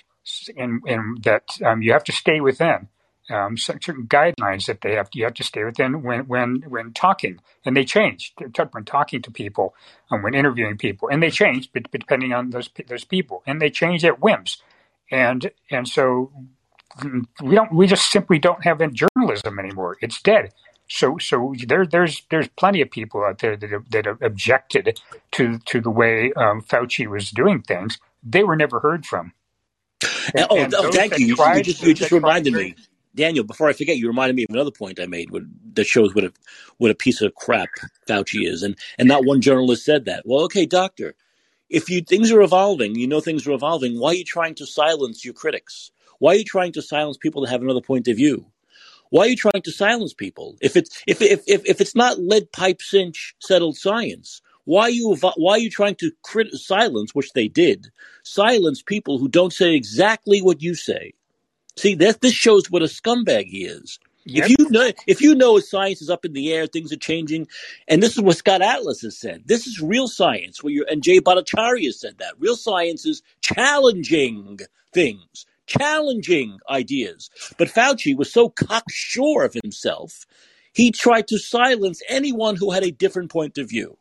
[0.57, 2.89] in, in that um, you have to stay within
[3.31, 7.41] um, certain guidelines that they have you have to stay within when when when talking,
[7.65, 8.35] and they change
[8.73, 9.75] when talking to people
[10.11, 14.05] and when interviewing people, and they change depending on those those people, and they change
[14.05, 14.63] at whims,
[15.11, 16.33] and and so
[17.43, 19.97] we don't we just simply don't have any journalism anymore.
[20.01, 20.53] It's dead.
[20.89, 25.01] So so there there's there's plenty of people out there that that objected
[25.33, 27.99] to to the way um, Fauci was doing things.
[28.23, 29.33] They were never heard from.
[30.35, 31.27] And, oh, oh thank you.
[31.27, 32.75] You just, you just reminded me.
[33.19, 35.31] Daniel, before I forget, you reminded me of another point I made
[35.75, 36.33] that shows what a
[36.79, 37.69] what a piece of crap
[38.09, 40.23] Fauci is, and and not one journalist said that.
[40.25, 41.15] Well, okay, doctor,
[41.69, 43.99] if you things are evolving, you know things are evolving.
[43.99, 45.91] Why are you trying to silence your critics?
[46.21, 48.47] Why are you trying to silence people that have another point of view?
[49.11, 52.21] Why are you trying to silence people if it's if if if, if it's not
[52.21, 54.43] lead pipe cinch settled science?
[54.65, 57.89] Why are you why are you trying to crit- silence, which they did,
[58.23, 61.15] silence people who don't say exactly what you say?
[61.79, 64.01] See, that this shows what a scumbag he is.
[64.25, 64.45] Yep.
[64.45, 67.47] If you know, if you know science is up in the air, things are changing,
[67.87, 69.45] and this is what Scott Atlas has said.
[69.47, 70.63] This is real science.
[70.63, 74.59] Where you and Jay Bhattacharya said that real science is challenging
[74.93, 77.31] things, challenging ideas.
[77.57, 80.27] But Fauci was so cocksure of himself,
[80.73, 83.97] he tried to silence anyone who had a different point of view.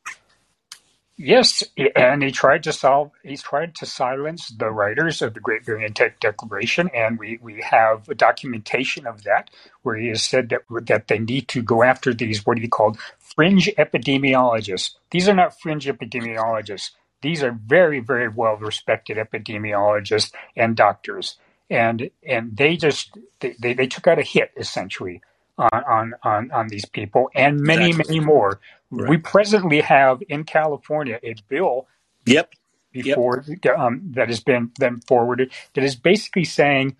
[1.17, 1.63] Yes,
[1.95, 3.13] and he tried to solve.
[3.23, 8.05] He's tried to silence the writers of the Great Barrington Declaration, and we, we have
[8.17, 9.49] documentation of that,
[9.83, 12.99] where he has said that that they need to go after these what he called
[13.19, 14.95] fringe epidemiologists.
[15.13, 16.91] These are not fringe epidemiologists.
[17.23, 21.37] These are very very well respected epidemiologists and doctors,
[21.71, 25.21] and and they just they, they, they took out a hit essentially
[25.57, 28.19] on on on, on these people and many exactly.
[28.19, 29.09] many more Right.
[29.09, 31.87] We presently have in California a bill.
[32.25, 32.53] Yep.
[32.93, 33.77] Before yep.
[33.77, 36.95] Um, that has been then forwarded that is basically saying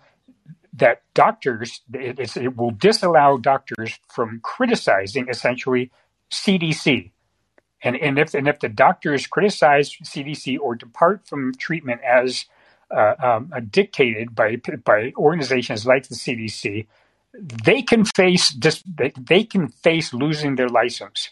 [0.74, 5.90] that doctors it, it will disallow doctors from criticizing essentially
[6.30, 7.10] CDC.
[7.82, 12.44] And, and if and if the doctors criticize CDC or depart from treatment as
[12.94, 16.86] uh, um, dictated by by organizations like the CDC,
[17.64, 18.54] they can face
[18.86, 21.30] they, they can face losing their license,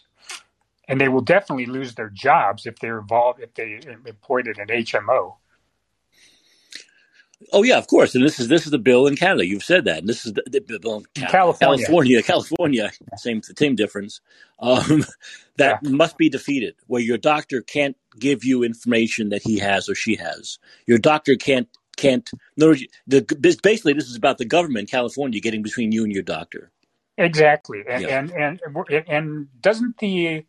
[0.87, 4.67] and they will definitely lose their jobs if they're involved if they employed at an
[4.67, 5.35] HMO.
[7.53, 8.15] Oh yeah, of course.
[8.15, 9.45] And this is this is the bill in Canada.
[9.45, 9.99] You've said that.
[9.99, 11.85] And this is the, the bill in California.
[11.85, 12.91] California, California.
[13.15, 14.21] Same same difference.
[14.59, 15.05] Um,
[15.57, 15.89] that yeah.
[15.89, 16.75] must be defeated.
[16.87, 20.57] Where your doctor can't give you information that he has or she has.
[20.87, 21.67] Your doctor can't
[21.97, 22.29] can't.
[22.55, 22.73] No,
[23.07, 23.21] the,
[23.61, 26.71] basically this is about the government, California, getting between you and your doctor.
[27.17, 28.19] Exactly, and yeah.
[28.19, 30.45] and, and, and doesn't the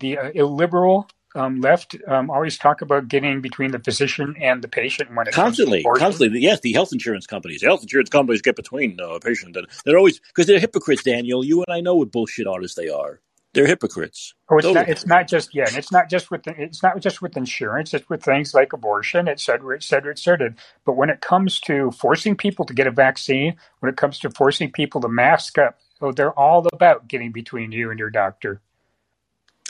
[0.00, 4.68] the uh, illiberal um, left um, always talk about getting between the physician and the
[4.68, 6.40] patient when it constantly, constantly.
[6.40, 9.98] Yes, the health insurance companies, the health insurance companies get between uh, patient and they're
[9.98, 11.02] always because they're hypocrites.
[11.02, 13.20] Daniel, you and I know what bullshit artists they are.
[13.56, 14.34] They're hypocrites.
[14.50, 14.84] Oh, it's totally.
[14.84, 14.88] not.
[14.90, 15.64] It's not just yeah.
[15.66, 17.94] it's not just with it's not just with insurance.
[17.94, 20.54] It's with things like abortion, et cetera, et cetera, et cetera.
[20.84, 24.30] But when it comes to forcing people to get a vaccine, when it comes to
[24.30, 28.60] forcing people to mask up, oh, they're all about getting between you and your doctor.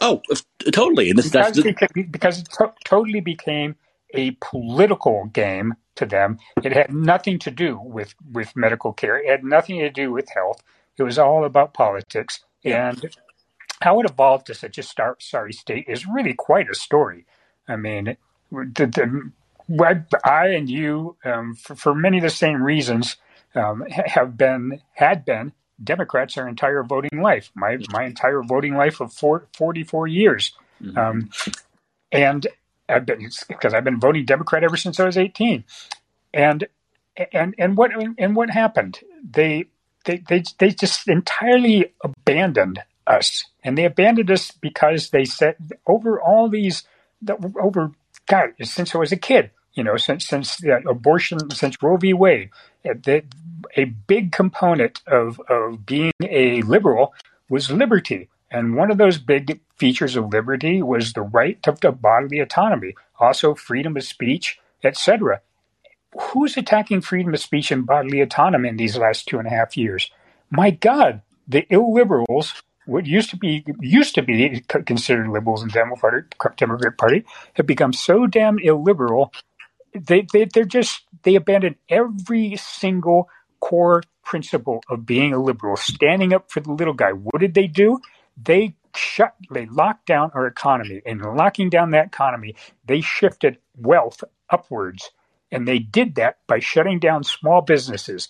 [0.01, 0.21] Oh,
[0.73, 1.11] totally.
[1.11, 1.55] And this, because,
[1.95, 2.03] the...
[2.03, 3.77] because it to- totally became
[4.15, 6.39] a political game to them.
[6.63, 9.17] It had nothing to do with, with medical care.
[9.17, 10.61] It had nothing to do with health.
[10.99, 12.41] It was all about politics.
[12.65, 13.01] And
[13.81, 17.27] how it evolved to such a star- sorry state is really quite a story.
[17.69, 18.17] I mean,
[18.51, 19.33] the,
[19.69, 23.17] the, I and you, um, for, for, many of the same reasons,
[23.55, 27.51] um, have been had been Democrats our entire voting life.
[27.55, 30.97] My my entire voting life of four, 44 years, mm-hmm.
[30.97, 31.31] um,
[32.13, 32.47] and
[32.89, 35.65] I've been because I've been voting Democrat ever since I was 18.
[36.33, 36.67] And
[37.33, 39.01] and and what and what happened?
[39.29, 39.67] They
[40.05, 46.21] they they they just entirely abandoned us, and they abandoned us because they said over
[46.21, 46.85] all these
[47.61, 47.93] over
[48.27, 52.15] God since I was a kid you know, since since abortion, since Roe v.
[52.15, 52.51] Wade,
[52.85, 53.25] eh, that
[53.77, 57.15] a big component of of being a liberal
[57.49, 61.93] was liberty, and one of those big features of liberty was the right to, to
[61.93, 65.43] bodily autonomy, also freedom of speech, etc.
[66.19, 69.77] Who's attacking freedom of speech and bodily autonomy in these last two and a half
[69.77, 70.11] years?
[70.49, 76.37] My God, the illiberals what used to be used to be considered liberals and Democratic
[76.57, 79.31] Democrat Party have become so damn illiberal
[79.95, 83.29] they, they they're just they abandon every single
[83.61, 87.13] core principle of being a liberal, standing up for the little guy.
[87.13, 88.01] What did they do?
[88.43, 94.25] They shut, they locked down our economy, and locking down that economy, they shifted wealth
[94.51, 95.11] upwards,
[95.53, 98.29] and they did that by shutting down small businesses,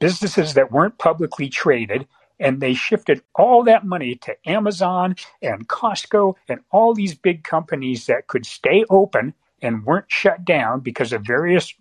[0.00, 2.06] businesses that weren't publicly traded.
[2.40, 8.06] And they shifted all that money to Amazon and Costco and all these big companies
[8.06, 11.72] that could stay open and weren't shut down because of various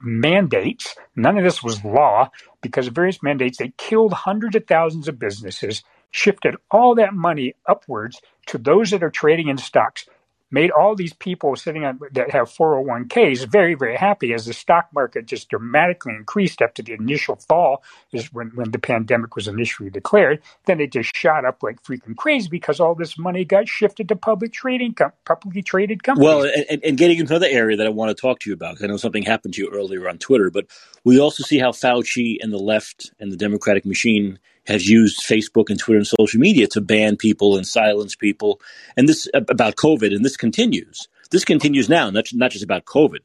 [0.00, 0.96] mandates.
[1.16, 2.30] None of this was law.
[2.62, 7.54] Because of various mandates, they killed hundreds of thousands of businesses, shifted all that money
[7.68, 10.06] upwards to those that are trading in stocks
[10.52, 14.88] made all these people sitting on that have 401ks very, very happy as the stock
[14.94, 19.90] market just dramatically increased after the initial fall is when, when the pandemic was initially
[19.90, 20.42] declared.
[20.66, 24.16] Then it just shot up like freaking crazy because all this money got shifted to
[24.16, 26.26] public trading, publicly traded companies.
[26.26, 28.74] Well, and, and getting into another area that I want to talk to you about,
[28.74, 30.66] because I know something happened to you earlier on Twitter, but
[31.02, 35.70] we also see how Fauci and the left and the Democratic machine has used Facebook
[35.70, 38.60] and Twitter and social media to ban people and silence people,
[38.96, 41.08] and this about COVID, and this continues.
[41.30, 43.20] This continues now, not not just about COVID,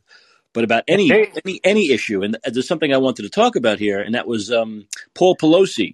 [0.54, 2.24] but about any any any issue.
[2.24, 5.94] And there's something I wanted to talk about here, and that was um, Paul Pelosi.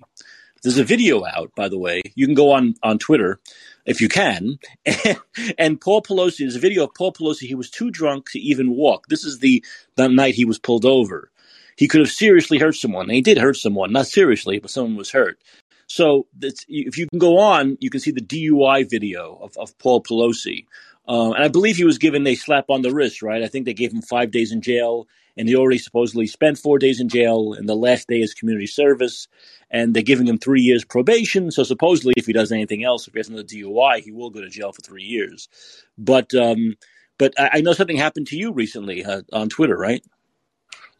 [0.61, 2.01] There's a video out, by the way.
[2.15, 3.39] You can go on on Twitter
[3.85, 4.59] if you can.
[4.85, 5.19] And,
[5.57, 7.47] and Paul Pelosi, there's a video of Paul Pelosi.
[7.47, 9.07] He was too drunk to even walk.
[9.07, 9.63] This is the
[9.95, 11.29] the night he was pulled over
[11.75, 13.05] he could have seriously hurt someone.
[13.05, 15.39] And he did hurt someone, not seriously, but someone was hurt.
[15.87, 20.01] So if you can go on, you can see the DUI video of, of Paul
[20.01, 20.65] Pelosi.
[21.07, 23.43] Um, and I believe he was given a slap on the wrist, right?
[23.43, 26.79] I think they gave him five days in jail, and he already supposedly spent four
[26.79, 29.27] days in jail, and the last day is community service.
[29.69, 31.51] And they're giving him three years probation.
[31.51, 34.41] So supposedly, if he does anything else, if he has another DUI, he will go
[34.41, 35.49] to jail for three years.
[35.97, 36.75] But um,
[37.17, 40.03] but I, I know something happened to you recently uh, on Twitter, right?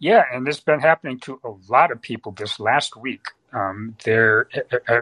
[0.04, 3.28] Yeah, and this has been happening to a lot of people this last week.
[3.54, 5.02] Um, there, uh, uh,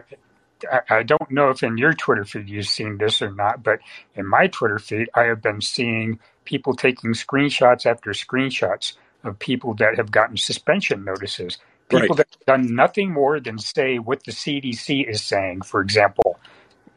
[0.70, 3.80] uh, I don't know if in your Twitter feed you've seen this or not, but
[4.14, 8.92] in my Twitter feed, I have been seeing people taking screenshots after screenshots
[9.24, 11.58] of people that have gotten suspension notices.
[11.88, 12.18] People right.
[12.18, 15.62] that have done nothing more than say what the CDC is saying.
[15.62, 16.21] For example,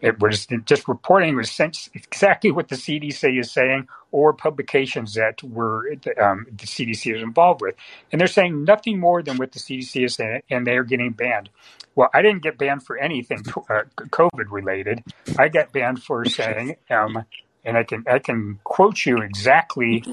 [0.01, 1.59] it was just reporting was
[1.93, 5.89] exactly what the CDC is saying, or publications that were
[6.21, 7.75] um, the CDC is involved with,
[8.11, 11.11] and they're saying nothing more than what the CDC is saying, and they are getting
[11.11, 11.49] banned.
[11.95, 15.03] Well, I didn't get banned for anything uh, COVID related.
[15.39, 17.23] I got banned for saying, um,
[17.63, 20.03] and I can I can quote you exactly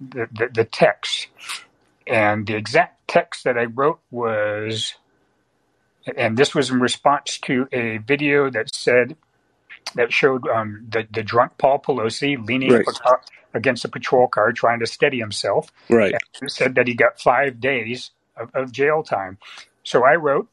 [0.00, 1.28] the, the, the text,
[2.06, 4.94] and the exact text that I wrote was
[6.16, 9.16] and this was in response to a video that said
[9.94, 12.84] that showed um, the the drunk Paul Pelosi leaning right.
[13.54, 15.70] against a patrol car trying to steady himself.
[15.88, 16.14] Right.
[16.46, 19.38] Said that he got five days of, of jail time.
[19.82, 20.48] So I wrote,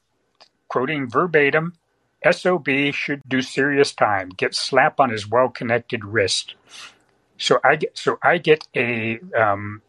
[0.68, 1.74] quoting verbatim,
[2.30, 4.30] "SOB should do serious time.
[4.30, 6.56] Get slap on his well-connected wrist."
[7.38, 9.82] So I get so I get a um,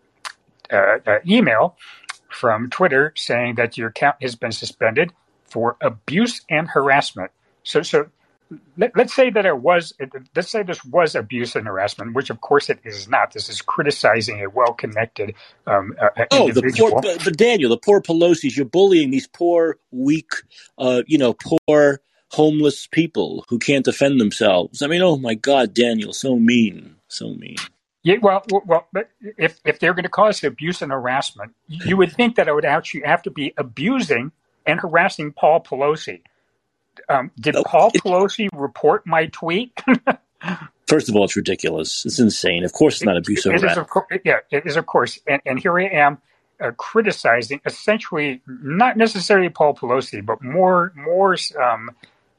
[0.70, 1.76] uh, uh, email
[2.30, 5.12] from Twitter saying that your account has been suspended
[5.48, 7.30] for abuse and harassment.
[7.62, 8.06] So, so
[8.76, 9.92] let, us say that it was,
[10.34, 13.32] let's say this was abuse and harassment, which of course it is not.
[13.32, 15.34] This is criticizing a well-connected
[15.66, 16.90] um, uh, oh, individual.
[16.90, 20.30] the poor, but, but, Daniel, the poor Pelosi's, you're bullying these poor, weak,
[20.78, 24.82] uh, you know, poor homeless people who can't defend themselves.
[24.82, 27.56] I mean, oh my God, Daniel, so mean, so mean.
[28.02, 32.12] Yeah, well, well, but if if they're going to cause abuse and harassment, you would
[32.12, 34.30] think that I would actually have to be abusing
[34.68, 36.20] and harassing Paul Pelosi.
[37.08, 39.72] Um, did no, Paul it, Pelosi report my tweet?
[40.86, 42.04] First of all, it's ridiculous.
[42.04, 42.64] It's insane.
[42.64, 45.18] Of course, it's not abuse it, it is of co- Yeah, it is, of course.
[45.26, 46.18] And, and here I am
[46.60, 51.90] uh, criticizing essentially not necessarily Paul Pelosi, but more, more, um,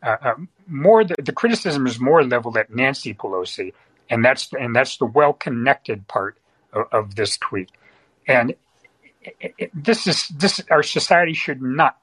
[0.04, 0.34] uh, uh,
[0.68, 1.04] more.
[1.04, 3.74] The, the, criticism is more leveled at Nancy Pelosi,
[4.10, 6.38] and that's and that's the well-connected part
[6.74, 7.72] of, of this tweet.
[8.28, 8.56] And
[9.74, 11.98] this is this our society should not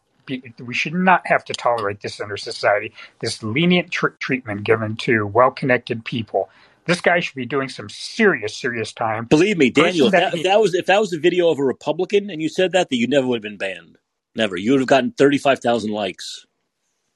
[0.59, 2.93] we should not have to tolerate this in our society.
[3.21, 6.49] This lenient tr- treatment given to well-connected people.
[6.87, 9.25] This guy should be doing some serious, serious time.
[9.25, 10.07] Believe me, Daniel.
[10.07, 12.49] If that, if that was if that was a video of a Republican and you
[12.49, 13.99] said that, that you never would have been banned.
[14.37, 14.57] Never.
[14.57, 16.47] You would have gotten thirty-five thousand likes.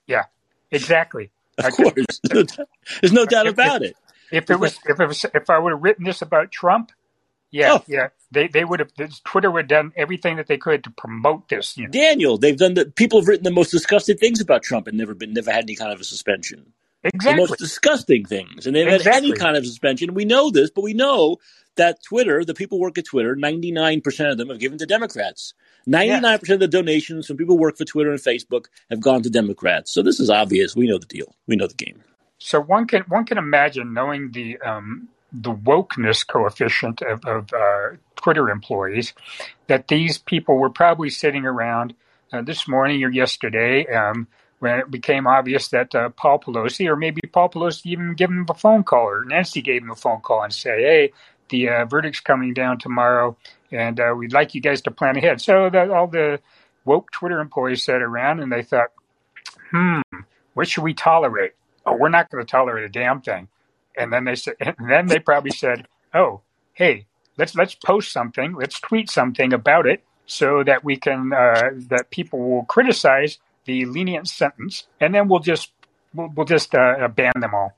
[0.07, 0.25] Yeah,
[0.73, 1.31] exactly.
[1.57, 2.51] Of I course, could,
[3.01, 3.97] there's no doubt about if, it.
[4.33, 6.91] If it was, if it was, if I would have written this about Trump,
[7.53, 7.85] yeah, oh.
[7.87, 8.09] yeah.
[8.33, 8.93] They they would have
[9.25, 11.77] Twitter would have done everything that they could to promote this.
[11.77, 11.91] You know.
[11.91, 15.15] Daniel, they've done the people have written the most disgusting things about Trump and never
[15.15, 16.73] been never had any kind of a suspension.
[17.03, 17.33] Exactly.
[17.33, 18.67] The most disgusting things.
[18.67, 19.13] And they've exactly.
[19.13, 20.15] had any kind of suspension.
[20.15, 21.39] We know this, but we know
[21.77, 25.55] that Twitter, the people who work at Twitter, 99% of them have given to Democrats.
[25.89, 29.31] 99% of the donations from people who work for Twitter and Facebook have gone to
[29.31, 29.91] Democrats.
[29.91, 30.77] So this is obvious.
[30.77, 31.35] We know the deal.
[31.47, 32.03] We know the game.
[32.39, 37.97] So one can one can imagine knowing the um, the wokeness coefficient of, of uh,
[38.17, 39.15] Twitter employees,
[39.67, 41.95] that these people were probably sitting around
[42.33, 44.27] uh, this morning or yesterday um,
[44.59, 48.47] when it became obvious that uh, Paul Pelosi, or maybe Paul Pelosi even gave him
[48.49, 51.13] a phone call, or Nancy gave him a phone call and say, hey,
[51.49, 53.37] the uh, verdict's coming down tomorrow,
[53.73, 55.41] and uh, we'd like you guys to plan ahead.
[55.41, 56.41] So that all the
[56.85, 58.89] woke Twitter employees sat around and they thought,
[59.71, 60.01] hmm,
[60.55, 61.53] what should we tolerate?
[61.87, 63.49] Oh, we're not going to tolerate a damn thing.
[64.01, 66.41] And then they said, and then they probably said, "Oh,
[66.73, 71.71] hey, let's let's post something, let's tweet something about it, so that we can uh,
[71.89, 75.73] that people will criticize the lenient sentence, and then we'll just
[76.15, 77.77] we'll, we'll just uh, ban them all."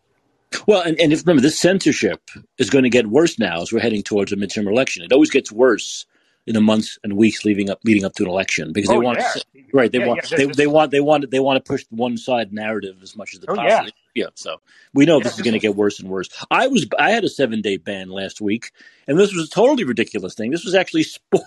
[0.66, 2.20] Well, and, and if, remember, this censorship
[2.59, 5.03] is going to get worse now as we're heading towards a midterm election.
[5.03, 6.07] It always gets worse
[6.47, 9.01] in the months and weeks leading up leading up to an election because they oh,
[9.01, 9.33] want yeah.
[9.33, 11.85] to, right they yeah, want yeah, they, they want they want they want to push
[11.91, 14.25] one side narrative as much as they oh, possibly yeah.
[14.25, 14.57] yeah so
[14.95, 17.29] we know this is going to get worse and worse i was i had a
[17.29, 18.73] seven day ban last week
[19.07, 21.45] and this was a totally ridiculous thing this was actually sport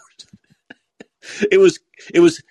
[1.51, 1.79] it was
[2.13, 2.41] it was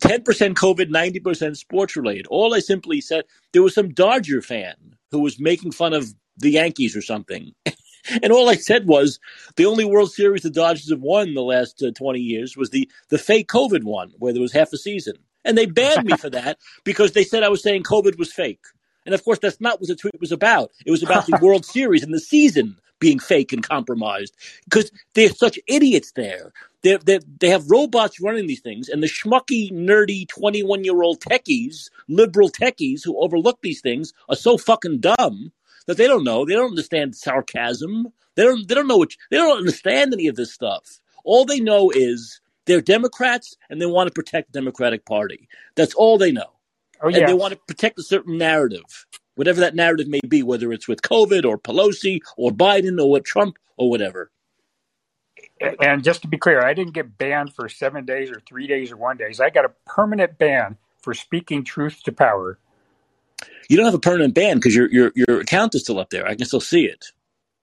[0.00, 0.22] 10%
[0.54, 4.76] covid 90% sports related all i simply said there was some dodger fan
[5.10, 7.52] who was making fun of the yankees or something
[8.22, 9.18] and all I said was
[9.56, 12.70] the only World Series the Dodgers have won in the last uh, 20 years was
[12.70, 15.16] the, the fake COVID one, where there was half a season.
[15.44, 18.64] And they banned me for that because they said I was saying COVID was fake.
[19.06, 20.70] And of course, that's not what the tweet was about.
[20.86, 24.34] It was about the World Series and the season being fake and compromised
[24.64, 26.52] because they're such idiots there.
[26.82, 31.20] They're, they're, they have robots running these things, and the schmucky, nerdy 21 year old
[31.20, 35.52] techies, liberal techies who overlook these things are so fucking dumb
[35.86, 36.44] that they don't know.
[36.44, 38.08] They don't understand sarcasm.
[38.36, 38.66] They don't.
[38.66, 39.12] They don't know what.
[39.30, 41.00] They don't understand any of this stuff.
[41.24, 45.48] All they know is they're Democrats and they want to protect the Democratic Party.
[45.74, 46.53] That's all they know.
[47.04, 47.18] Oh, yeah.
[47.18, 50.88] And they want to protect a certain narrative, whatever that narrative may be, whether it's
[50.88, 54.30] with COVID or Pelosi or Biden or what Trump or whatever.
[55.60, 58.90] And just to be clear, I didn't get banned for seven days or three days
[58.90, 59.38] or one days.
[59.38, 62.58] I got a permanent ban for speaking truth to power.
[63.68, 66.26] You don't have a permanent ban because your your your account is still up there.
[66.26, 67.06] I can still see it.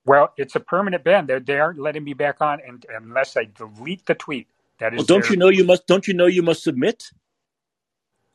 [0.05, 1.25] Well, it's a permanent ban.
[1.25, 4.47] They they aren't letting me back on and, unless I delete the tweet.
[4.79, 4.99] That is.
[4.99, 5.87] Well, don't their, you know you must?
[5.87, 7.11] Don't you know you must submit?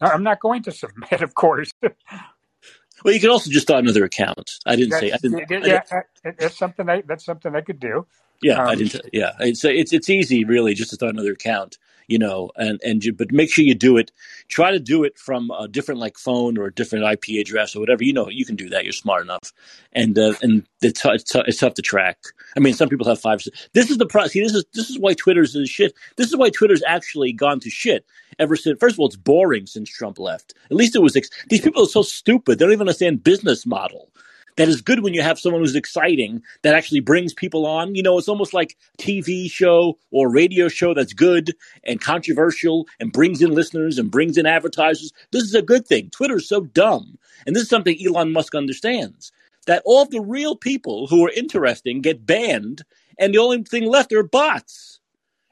[0.00, 1.72] I'm not going to submit, of course.
[1.82, 4.58] well, you can also just start another account.
[4.66, 5.12] I didn't say.
[5.12, 5.38] I didn't.
[5.50, 6.88] Yeah, I didn't, that's something.
[6.88, 8.06] I, that's something I could do.
[8.42, 9.02] Yeah, um, I didn't.
[9.12, 11.78] Yeah, it's it's it's easy, really, just to start another account
[12.08, 14.12] you know, and and you, but make sure you do it.
[14.48, 17.80] Try to do it from a different like phone or a different IP address or
[17.80, 18.04] whatever.
[18.04, 18.84] You know, you can do that.
[18.84, 19.52] You're smart enough,
[19.92, 22.18] and uh, and it's, it's, it's tough to track.
[22.56, 23.42] I mean, some people have five.
[23.72, 24.32] This is the process.
[24.32, 25.94] See, this is this is why Twitter's is shit.
[26.16, 28.06] This is why Twitter's actually gone to shit
[28.38, 28.78] ever since.
[28.78, 30.54] First of all, it's boring since Trump left.
[30.70, 31.14] At least it was.
[31.48, 32.58] These people are so stupid.
[32.58, 34.10] They don't even understand business model
[34.56, 37.94] that is good when you have someone who's exciting that actually brings people on.
[37.94, 41.54] You know, it's almost like TV show or radio show that's good
[41.84, 45.12] and controversial and brings in listeners and brings in advertisers.
[45.30, 46.10] This is a good thing.
[46.10, 47.18] Twitter is so dumb.
[47.46, 49.30] And this is something Elon Musk understands
[49.66, 52.82] that all the real people who are interesting get banned
[53.18, 55.00] and the only thing left are bots.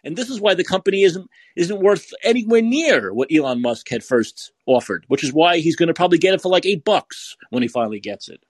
[0.05, 4.05] And this is why the company isn't isn't worth anywhere near what Elon Musk had
[4.05, 7.37] first offered, which is why he's going to probably get it for like eight bucks
[7.51, 8.45] when he finally gets it.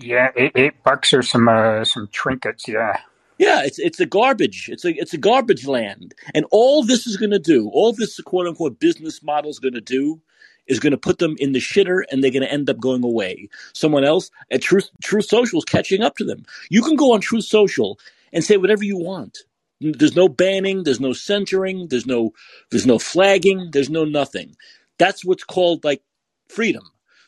[0.00, 2.68] Yeah, eight, eight bucks or some uh, some trinkets.
[2.68, 3.00] Yeah.
[3.38, 4.70] Yeah, it's it's a garbage.
[4.72, 8.20] It's a it's a garbage land, and all this is going to do, all this
[8.22, 10.22] quote unquote business model is going to do,
[10.68, 13.04] is going to put them in the shitter, and they're going to end up going
[13.04, 13.50] away.
[13.74, 16.46] Someone else at Truth Truth Social is catching up to them.
[16.70, 18.00] You can go on Truth Social
[18.32, 19.40] and say whatever you want.
[19.82, 20.84] There's no banning.
[20.84, 21.90] There's no censoring.
[21.90, 22.32] There's no
[22.72, 23.70] there's no flagging.
[23.74, 24.56] There's no nothing.
[24.98, 26.02] That's what's called like
[26.48, 26.84] freedom.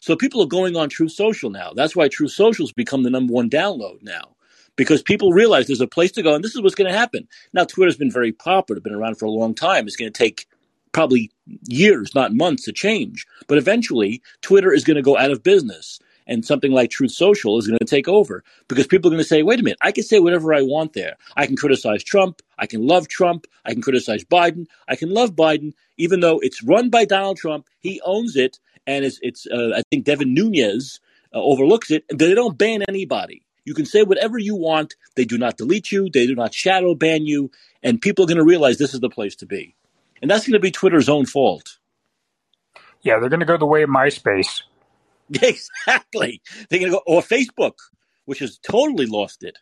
[0.07, 1.73] So people are going on Truth Social now.
[1.75, 4.37] That's why Truth Social's become the number one download now.
[4.77, 7.27] Because people realize there's a place to go and this is what's going to happen.
[7.53, 9.85] Now Twitter's been very popular, been around for a long time.
[9.85, 10.47] It's going to take
[10.93, 11.33] probably
[11.67, 13.27] years, not months to change.
[13.49, 15.99] But eventually Twitter is going to go out of business
[16.29, 19.29] and something like Truth Social is going to take over because people are going to
[19.29, 21.17] say, wait a minute, I can say whatever I want there.
[21.37, 22.43] I can criticize Trump.
[22.57, 23.49] I can love Trump.
[23.65, 24.67] I can criticize Biden.
[24.87, 27.67] I can love Biden, even though it's run by Donald Trump.
[27.81, 31.01] He owns it and it's, it's uh, I think Devin Nunes
[31.35, 32.05] uh, overlooks it.
[32.09, 33.43] They don't ban anybody.
[33.65, 34.95] You can say whatever you want.
[35.17, 36.09] They do not delete you.
[36.09, 37.51] They do not shadow ban you,
[37.83, 39.75] and people are going to realize this is the place to be,
[40.23, 41.79] and that's going to be Twitter's own fault.
[43.03, 44.63] Yeah, they're going to go the way of MySpace.
[45.43, 46.41] Exactly.
[46.69, 47.73] They're going to go or Facebook,
[48.27, 49.59] which has totally lost it.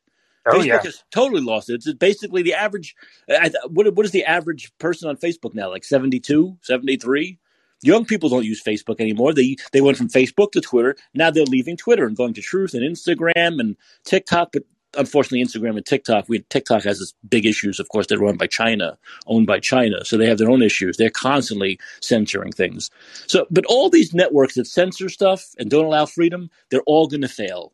[0.47, 0.83] Oh, Facebook yeah.
[0.83, 1.75] has totally lost it.
[1.75, 2.95] It's basically the average.
[3.31, 5.71] I, what, what is the average person on Facebook now?
[5.71, 7.39] Like 72, 73?
[7.85, 9.33] Young people don't use Facebook anymore.
[9.35, 10.97] They they went from Facebook to Twitter.
[11.13, 14.51] Now they're leaving Twitter and going to Truth and Instagram and TikTok.
[14.53, 14.63] But
[14.97, 17.79] unfortunately, Instagram and TikTok, we TikTok has this big issues.
[17.79, 20.97] Of course, they're run by China, owned by China, so they have their own issues.
[20.97, 22.91] They're constantly censoring things.
[23.27, 27.23] So, but all these networks that censor stuff and don't allow freedom, they're all going
[27.23, 27.73] to fail.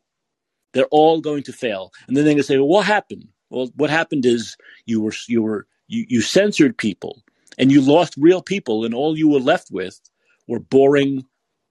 [0.73, 1.91] They're all going to fail.
[2.07, 5.13] And then they're going to say, "Well, what happened?" Well, what happened is you were
[5.27, 7.21] you were you, you censored people
[7.61, 10.01] and you lost real people, and all you were left with
[10.47, 11.25] were boring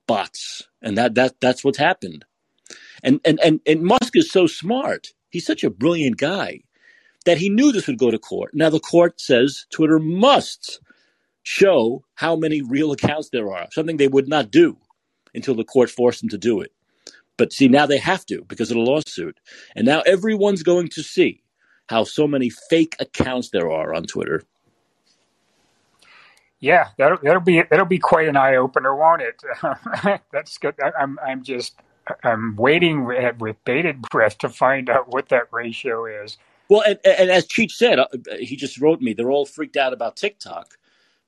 [0.06, 2.24] bots, and that that that's what's happened.
[3.02, 5.08] And and and and Musk is so smart.
[5.30, 6.60] He's such a brilliant guy
[7.26, 8.52] that he knew this would go to court.
[8.54, 10.80] Now the court says Twitter must
[11.42, 14.76] show how many real accounts there are, something they would not do
[15.34, 16.72] until the court forced them to do it.
[17.36, 19.40] But see, now they have to because of the lawsuit.
[19.74, 21.42] And now everyone's going to see
[21.88, 24.42] how so many fake accounts there are on Twitter.
[26.60, 29.42] Yeah, that'll that'll be that'll be quite an eye opener, won't it?
[30.32, 30.74] That's good.
[30.82, 31.74] I, I'm I'm just
[32.24, 36.38] I'm waiting with, with bated breath to find out what that ratio is.
[36.68, 38.06] Well, and, and as Cheech said, uh,
[38.38, 39.14] he just wrote me.
[39.14, 40.78] They're all freaked out about TikTok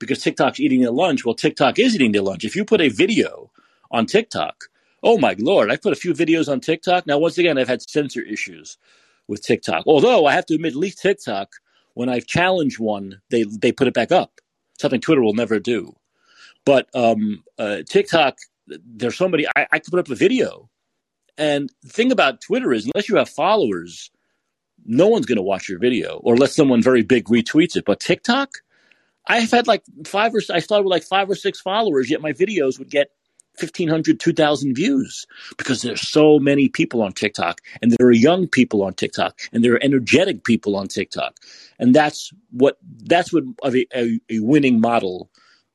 [0.01, 1.25] because TikTok's eating their lunch.
[1.25, 2.45] Well, TikTok is eating their lunch.
[2.45, 3.51] If you put a video
[3.91, 4.65] on TikTok,
[5.03, 7.07] oh my lord, I put a few videos on TikTok.
[7.07, 8.79] Now, once again, I've had censor issues
[9.29, 9.85] with TikTok.
[9.87, 11.53] Although I have to admit, at least TikTok,
[11.95, 14.42] when I've challenged one, they they put it back up
[14.79, 15.95] something Twitter will never do.
[16.65, 20.71] But um, uh, TikTok, there's somebody I, I could put up a video,
[21.37, 24.11] and the thing about Twitter is unless you have followers,
[24.85, 27.85] no one's going to watch your video, or unless someone very big retweets it.
[27.85, 28.51] But TikTok,
[29.27, 32.33] I've had like five or I started with like five or six followers, yet my
[32.33, 33.11] videos would get
[33.59, 35.27] 1,500, 2,000 views
[35.59, 39.63] because there's so many people on TikTok and there are young people on TikTok and
[39.63, 41.37] there are energetic people on TikTok.
[41.79, 45.31] And that's what, that's what a, a, a winning model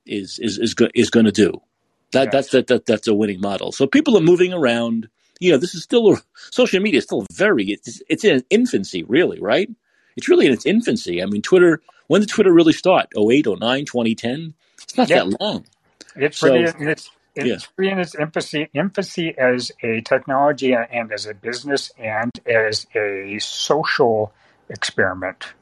[0.06, 1.62] is, is, is, go, is going to do.
[2.14, 2.30] That, yeah.
[2.32, 3.72] that's, that, that, that's a winning model.
[3.72, 5.08] So people are moving around.
[5.40, 6.18] You know, this is still, a,
[6.52, 9.70] social media is still very, it's, it's in infancy, really, right?
[10.16, 11.22] It's really in its infancy.
[11.22, 13.10] I mean, Twitter, when did Twitter really start?
[13.16, 14.56] 08, 09, 2010?
[14.82, 15.24] It's not yeah.
[15.24, 15.66] that long.
[16.16, 17.10] It's so, pretty, it's, It's
[17.46, 17.92] yeah.
[17.92, 24.34] in its infancy, as a technology and as a business and as a social
[24.70, 25.54] experiment.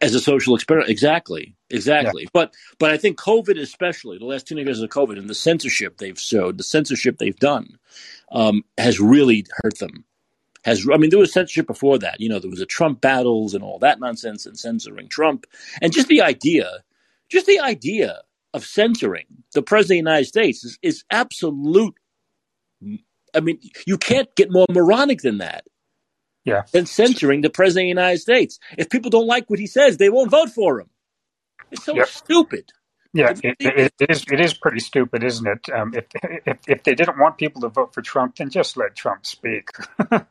[0.00, 2.22] As a social experiment, exactly, exactly.
[2.22, 2.28] Yeah.
[2.32, 5.98] But but I think COVID, especially the last two years of COVID, and the censorship
[5.98, 7.78] they've showed, the censorship they've done,
[8.30, 10.04] um, has really hurt them.
[10.64, 12.20] Has I mean, there was censorship before that.
[12.20, 15.46] You know, there was a Trump battles and all that nonsense and censoring Trump,
[15.80, 16.84] and just the idea,
[17.28, 18.22] just the idea
[18.54, 21.94] of censoring the president of the United States is, is absolute.
[23.34, 25.64] I mean, you can't get more moronic than that.
[26.44, 26.62] Yeah.
[26.72, 28.58] Than censoring the president of the United States.
[28.76, 30.90] If people don't like what he says, they won't vote for him.
[31.70, 32.08] It's so yep.
[32.08, 32.72] stupid.
[33.14, 34.24] Yeah, it, it, it is.
[34.30, 35.68] It is pretty stupid, isn't it?
[35.70, 36.06] Um, if,
[36.46, 39.68] if if they didn't want people to vote for Trump, then just let Trump speak.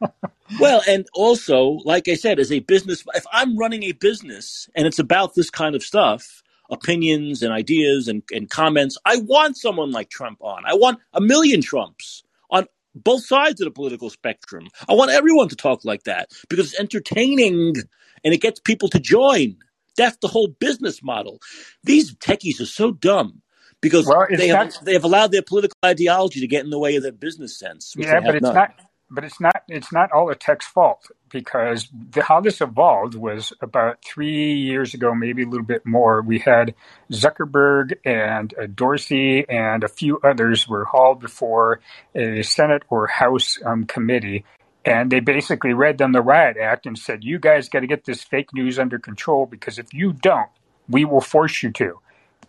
[0.59, 4.88] well, and also, like I said, as a business, if I'm running a business and
[4.88, 6.40] it's about this kind of stuff,
[6.72, 8.97] opinions and ideas and, and comments.
[9.05, 10.63] I want someone like Trump on.
[10.65, 12.65] I want a million Trumps on
[12.95, 14.67] both sides of the political spectrum.
[14.89, 17.76] I want everyone to talk like that because it's entertaining
[18.24, 19.57] and it gets people to join.
[19.97, 21.39] That's the whole business model.
[21.84, 23.41] These techies are so dumb
[23.82, 26.95] because well, they, have, they have allowed their political ideology to get in the way
[26.95, 27.93] of their business sense.
[27.97, 28.55] Yeah, but it's none.
[28.55, 28.74] not
[29.12, 33.53] but it's not it's not all the tech's fault because the, how this evolved was
[33.62, 36.22] about three years ago, maybe a little bit more.
[36.22, 36.74] We had
[37.12, 41.82] Zuckerberg and uh, Dorsey and a few others were hauled before
[42.16, 44.45] a Senate or House um, committee,
[44.86, 48.05] and they basically read them the riot act and said, "You guys got to get
[48.05, 50.49] this fake news under control because if you don't,
[50.88, 51.99] we will force you to."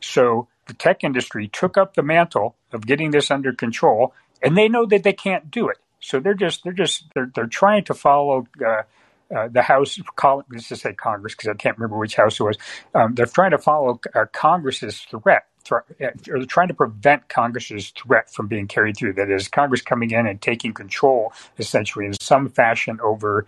[0.01, 4.69] So the tech industry took up the mantle of getting this under control, and they
[4.69, 5.79] know that they can't do it.
[6.03, 8.83] So they're just they're just they're they're trying to follow uh,
[9.35, 9.99] uh, the House.
[10.17, 12.59] Call, let's just say Congress because I can't remember which House it was.
[12.95, 15.47] Um, they're trying to follow uh, Congress's threat.
[15.71, 15.77] Uh,
[16.29, 19.13] or they're trying to prevent Congress's threat from being carried through.
[19.13, 23.47] That is, Congress coming in and taking control, essentially, in some fashion over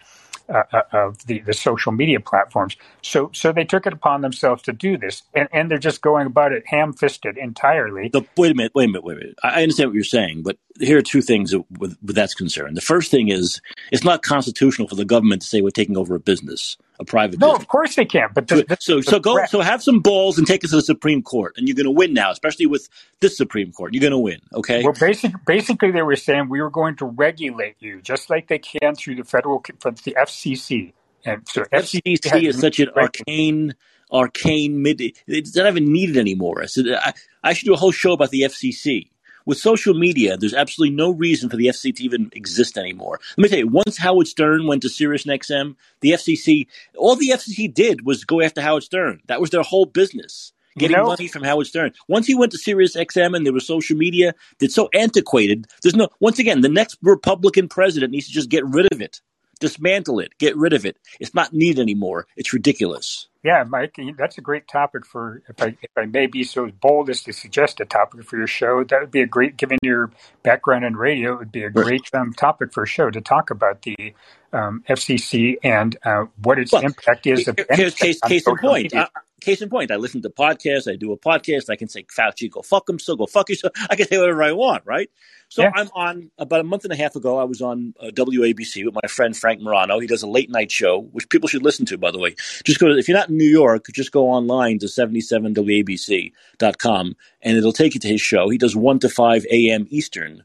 [0.49, 2.77] uh, uh, of the, the social media platforms.
[3.03, 6.27] So so they took it upon themselves to do this, and, and they're just going
[6.27, 8.11] about it ham fisted entirely.
[8.11, 9.39] The, wait a minute, wait a minute, wait a minute.
[9.43, 12.77] I understand what you're saying, but here are two things with, with that's concerned.
[12.77, 13.61] The first thing is
[13.93, 17.39] it's not constitutional for the government to say we're taking over a business, a private.
[17.39, 17.41] Business.
[17.41, 17.63] No, business.
[17.63, 18.35] of course they can't.
[18.35, 20.83] But the, so so, so go so have some balls and take us to the
[20.83, 22.89] Supreme Court, and you're going to win now, especially with
[23.21, 23.95] this Supreme Court.
[23.95, 24.41] You're going to win.
[24.53, 24.83] Okay.
[24.83, 28.59] Well, basically, basically they were saying we were going to regulate you just like they
[28.59, 30.93] can through the federal the FCC.
[31.27, 33.75] And so FCC, FCC is such an arcane
[34.13, 35.01] arcane mid.
[35.27, 36.65] It's not even needed anymore.
[36.65, 39.09] I, I should do a whole show about the FCC
[39.47, 43.21] with social media, there's absolutely no reason for the FCC to even exist anymore.
[43.37, 46.67] Let me tell you, once Howard Stern went to SiriusXM, the FCC,
[46.97, 49.21] all the FCC did was go after Howard Stern.
[49.27, 50.53] That was their whole business.
[50.77, 51.93] Getting you know, money from Howard Stern.
[52.09, 56.09] Once he went to SiriusXM and there was social media that's so antiquated, there's no,
[56.19, 59.21] once again, the next Republican president needs to just get rid of it
[59.61, 60.99] dismantle it, get rid of it.
[61.21, 62.27] It's not needed anymore.
[62.37, 63.29] It's ridiculous.
[63.45, 67.11] Yeah, Mike, that's a great topic for if I if I may be so bold
[67.11, 68.85] as to suggest a topic for your show.
[68.85, 70.11] That would be a great, given your
[70.43, 73.51] background in radio, it would be a great um, topic for a show to talk
[73.51, 74.15] about the
[74.55, 77.47] um, FCC and uh, what its well, impact is.
[77.71, 78.95] Here's case, case in point.
[78.95, 79.09] Uh,
[79.45, 80.91] case in point, I listen to podcasts.
[80.91, 81.71] I do a podcast.
[81.71, 83.75] I can say Fauci, go fuck him, so go fuck yourself.
[83.91, 85.11] I can say whatever I want, right?
[85.49, 85.71] So yeah.
[85.75, 87.39] I'm on about a month and a half ago.
[87.39, 90.01] I was on uh, WABC with my friend Frank Morano.
[90.01, 91.99] He does a late night show, which people should listen to.
[91.99, 92.35] By the way,
[92.65, 97.73] just go to if you're not New York, just go online to 77wabc.com and it'll
[97.73, 98.49] take you to his show.
[98.49, 99.87] He does one to five a.m.
[99.91, 100.45] Eastern.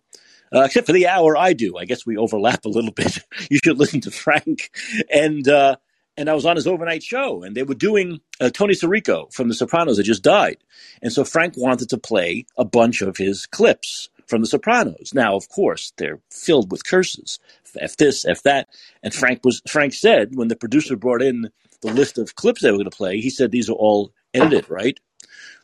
[0.53, 1.77] Uh, except for the hour I do.
[1.77, 3.19] I guess we overlap a little bit.
[3.51, 4.71] you should listen to Frank.
[5.13, 5.75] And uh,
[6.17, 9.47] and I was on his overnight show, and they were doing uh, Tony Sirico from
[9.47, 10.57] The Sopranos that just died,
[11.01, 15.13] and so Frank wanted to play a bunch of his clips from The Sopranos.
[15.13, 17.39] Now, of course, they're filled with curses.
[17.80, 18.70] F this, F that.
[19.03, 21.49] And Frank was Frank said when the producer brought in
[21.82, 24.70] the list of clips they were going to play, he said these are all edited,
[24.70, 24.99] right?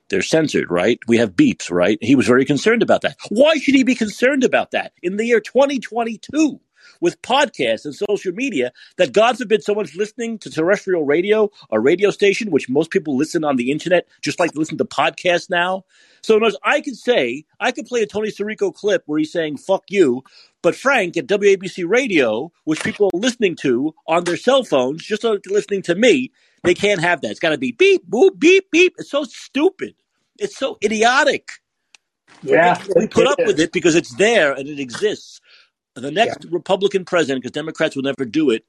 [0.09, 0.99] They're censored, right?
[1.07, 1.97] We have beeps, right?
[2.01, 3.17] He was very concerned about that.
[3.29, 6.59] Why should he be concerned about that in the year 2022?
[7.01, 12.11] with podcasts and social media that God forbid someone's listening to terrestrial radio, a radio
[12.11, 15.83] station, which most people listen on the internet, just like listen to podcasts now.
[16.21, 19.31] So in words, I could say, I could play a Tony Sirico clip where he's
[19.31, 20.23] saying, fuck you.
[20.65, 25.23] But Frank at WABC radio, which people are listening to on their cell phones, just
[25.23, 26.31] like listening to me,
[26.63, 27.29] they can't have that.
[27.29, 28.95] It's got to be beep, boop, beep, beep.
[28.97, 29.93] It's so stupid.
[30.39, 31.49] It's so idiotic.
[32.41, 32.83] Yeah.
[32.95, 35.39] We put up with it because it's there and it exists
[35.93, 36.49] the next yeah.
[36.51, 38.65] Republican president, because Democrats will never do it,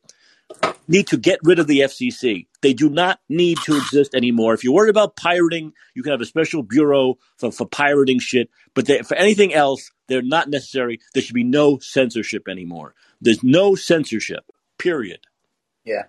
[0.88, 2.47] need to get rid of the FCC.
[2.62, 4.55] They do not need to exist anymore.
[4.55, 8.51] If you're worried about pirating, you can have a special bureau for, for pirating shit.
[8.74, 11.01] But they, for anything else, they're not necessary.
[11.14, 12.94] There should be no censorship anymore.
[13.20, 14.44] There's no censorship,
[14.78, 15.20] period.
[15.84, 16.05] Yeah.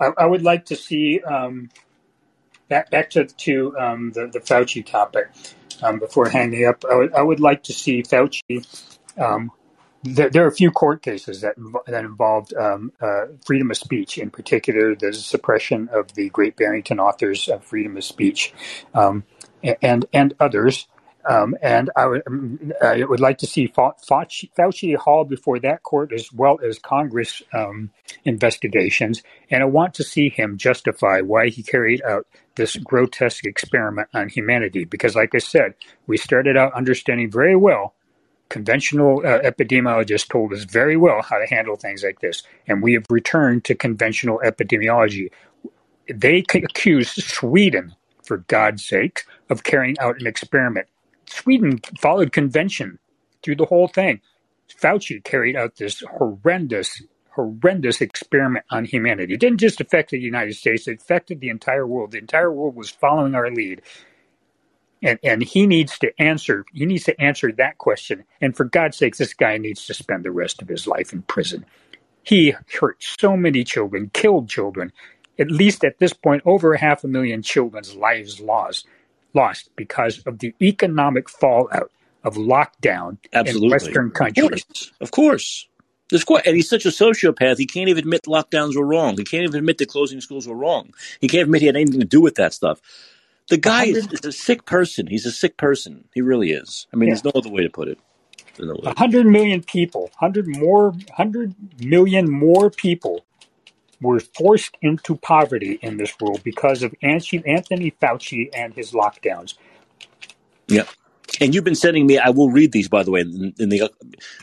[0.00, 1.70] I, I would like to see, um,
[2.68, 5.30] back, back to, to um, the, the Fauci topic
[5.82, 8.66] um, before hanging up, I would, I would like to see Fauci
[9.18, 9.50] um,
[10.04, 11.54] there, there, are a few court cases that
[11.86, 17.00] that involved um, uh, freedom of speech, in particular the suppression of the Great Barrington
[17.00, 18.52] authors' of freedom of speech,
[18.94, 19.24] um,
[19.82, 20.86] and and others.
[21.26, 25.82] Um, and I would, um, I would like to see Fauci, Fauci hauled before that
[25.82, 27.90] court as well as Congress um,
[28.26, 29.22] investigations.
[29.50, 32.26] And I want to see him justify why he carried out
[32.56, 34.84] this grotesque experiment on humanity.
[34.84, 35.76] Because, like I said,
[36.06, 37.94] we started out understanding very well
[38.54, 42.94] conventional uh, epidemiologists told us very well how to handle things like this, and we
[42.94, 45.28] have returned to conventional epidemiology.
[46.08, 50.86] They accused Sweden, for God's sake, of carrying out an experiment.
[51.26, 53.00] Sweden followed convention
[53.42, 54.20] through the whole thing.
[54.80, 57.02] Fauci carried out this horrendous,
[57.34, 59.34] horrendous experiment on humanity.
[59.34, 62.12] It didn't just affect the United States, it affected the entire world.
[62.12, 63.82] The entire world was following our lead
[65.04, 68.96] and and he needs to answer he needs to answer that question and for god's
[68.96, 71.64] sakes this guy needs to spend the rest of his life in prison
[72.24, 74.92] he hurt so many children killed children
[75.38, 78.86] at least at this point over half a million children's lives lost
[79.34, 81.90] lost because of the economic fallout
[82.24, 83.66] of lockdown Absolutely.
[83.66, 84.64] in western countries
[85.00, 85.68] of course,
[86.12, 86.42] of course.
[86.46, 87.58] and he's such a sociopath.
[87.58, 89.16] He can't even admit lockdowns were wrong.
[89.16, 90.94] He can't even admit that closing schools were wrong.
[91.20, 92.80] He can't admit he had anything to do with that stuff.
[93.48, 95.06] The guy is, is, a sick person.
[95.06, 96.04] He's a sick person.
[96.14, 96.86] He really is.
[96.92, 97.14] I mean, yeah.
[97.14, 97.98] there's no other way to put it.
[98.58, 103.24] A hundred million people, hundred more, hundred million more people
[104.00, 109.54] were forced into poverty in this world because of Anthony Fauci and his lockdowns.
[110.68, 110.88] Yep.
[111.40, 112.18] And you've been sending me.
[112.18, 113.90] I will read these, by the way, in, in the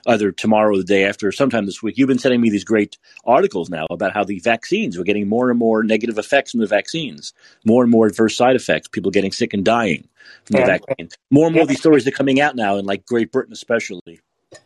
[0.08, 1.98] either tomorrow or the day after, sometime this week.
[1.98, 5.50] You've been sending me these great articles now about how the vaccines were getting more
[5.50, 7.34] and more negative effects from the vaccines,
[7.66, 10.08] more and more adverse side effects, people getting sick and dying
[10.46, 11.10] from the vaccine.
[11.30, 14.20] More and more of these stories are coming out now, in like Great Britain especially.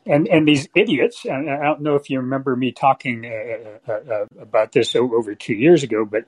[0.05, 1.25] And and these idiots.
[1.27, 5.53] I don't know if you remember me talking uh, uh, uh, about this over two
[5.53, 6.25] years ago, but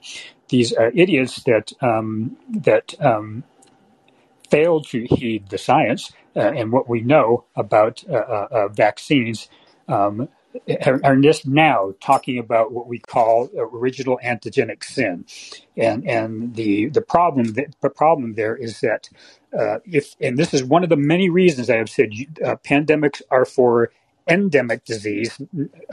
[0.49, 3.43] these uh, idiots that um, that um,
[4.49, 8.13] failed to heed the science uh, and what we know about uh,
[8.51, 9.49] uh, vaccines
[9.87, 10.29] um,
[10.85, 15.25] are, are just now talking about what we call original antigenic sin,
[15.77, 19.09] and and the the problem that, the problem there is that
[19.57, 22.11] uh, if and this is one of the many reasons I have said
[22.45, 23.91] uh, pandemics are for
[24.29, 25.39] endemic disease.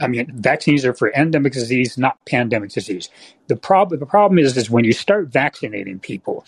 [0.01, 3.09] I mean, vaccines are for endemic disease, not pandemic disease.
[3.47, 6.45] The problem the problem is is when you start vaccinating people,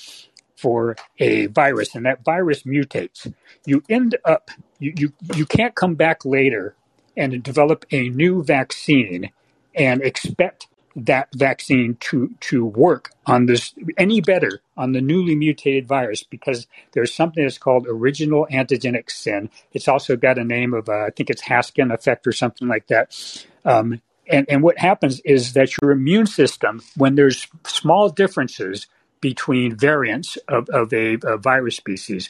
[0.58, 3.34] for a virus and that virus mutates,
[3.66, 6.76] you end up, you, you, you can't come back later
[7.16, 9.32] and develop a new vaccine
[9.76, 15.88] and expect that vaccine to to work on this any better on the newly mutated
[15.88, 19.50] virus because there's something that's called original antigenic sin.
[19.74, 22.88] It's also got a name of uh, I think it's Haskin effect or something like
[22.88, 23.16] that.
[23.64, 28.88] Um, and and what happens is that your immune system, when there's small differences,
[29.22, 32.30] between variants of, of a, a virus species,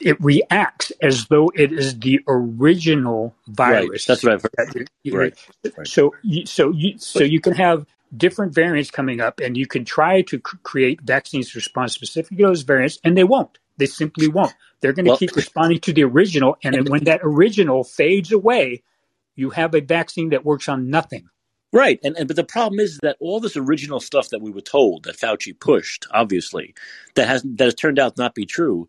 [0.00, 3.90] it reacts as though it is the original virus.
[3.90, 4.04] Right.
[4.08, 4.54] That's what I've heard.
[5.76, 5.86] right.
[5.86, 9.84] So, you, so you, so you can have different variants coming up, and you can
[9.84, 13.58] try to c- create vaccines to respond specifically to those variants, and they won't.
[13.78, 14.54] They simply won't.
[14.80, 18.82] They're going to well, keep responding to the original, and when that original fades away,
[19.36, 21.28] you have a vaccine that works on nothing.
[21.72, 24.62] Right, and, and but the problem is that all this original stuff that we were
[24.62, 26.74] told that Fauci pushed, obviously,
[27.14, 28.88] that has that has turned out not be true.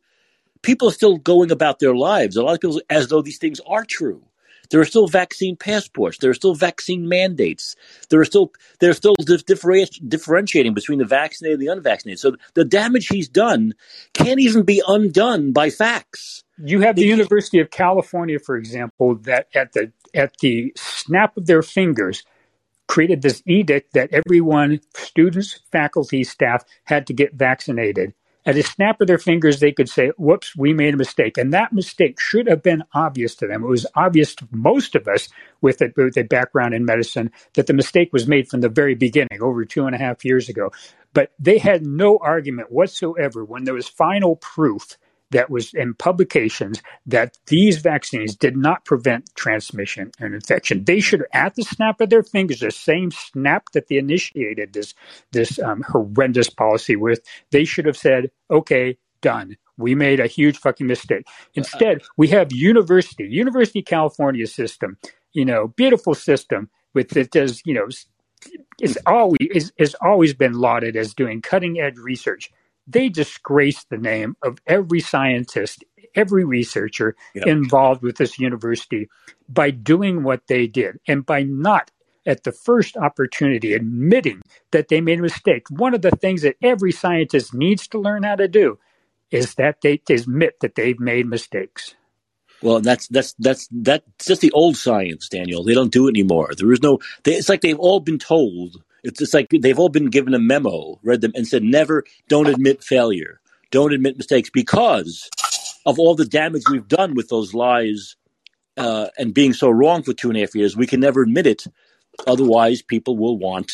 [0.61, 2.37] People are still going about their lives.
[2.37, 4.23] A lot of people as though these things are true.
[4.69, 6.19] There are still vaccine passports.
[6.19, 7.75] There are still vaccine mandates.
[8.09, 12.19] There are still there are still differenti- differentiating between the vaccinated and the unvaccinated.
[12.19, 13.73] So the damage he's done
[14.13, 16.43] can't even be undone by facts.
[16.63, 21.45] You have the University of California, for example, that at the at the snap of
[21.45, 22.23] their fingers
[22.89, 28.13] created this edict that everyone, students, faculty, staff, had to get vaccinated.
[28.45, 31.37] At a snap of their fingers, they could say, whoops, we made a mistake.
[31.37, 33.63] And that mistake should have been obvious to them.
[33.63, 35.29] It was obvious to most of us
[35.61, 38.95] with a, with a background in medicine that the mistake was made from the very
[38.95, 40.71] beginning, over two and a half years ago.
[41.13, 44.97] But they had no argument whatsoever when there was final proof
[45.31, 50.83] that was in publications that these vaccines did not prevent transmission and infection.
[50.83, 54.93] They should, at the snap of their fingers, the same snap that they initiated this
[55.31, 57.21] this um, horrendous policy with,
[57.51, 59.57] they should have said, "Okay, done.
[59.77, 64.97] We made a huge fucking mistake." Instead, we have university, University of California system,
[65.33, 67.87] you know, beautiful system with it does, you know,
[68.79, 72.51] it's always is, always been lauded as doing cutting edge research
[72.89, 75.83] they disgrace the name of every scientist,
[76.15, 77.47] every researcher yep.
[77.47, 79.07] involved with this university
[79.47, 81.91] by doing what they did and by not
[82.25, 85.69] at the first opportunity admitting that they made a mistake.
[85.69, 88.77] One of the things that every scientist needs to learn how to do
[89.31, 91.95] is that they admit that they've made mistakes.
[92.61, 95.63] Well, that's that's that's that's just the old science, Daniel.
[95.63, 96.49] They don't do it anymore.
[96.57, 96.99] There is no.
[97.23, 100.39] They, it's like they've all been told it's just like they've all been given a
[100.39, 103.39] memo, read them, and said never, don't admit failure,
[103.71, 105.29] don't admit mistakes because
[105.85, 108.15] of all the damage we've done with those lies
[108.77, 110.75] uh, and being so wrong for two and a half years.
[110.75, 111.65] We can never admit it,
[112.27, 113.71] otherwise people will want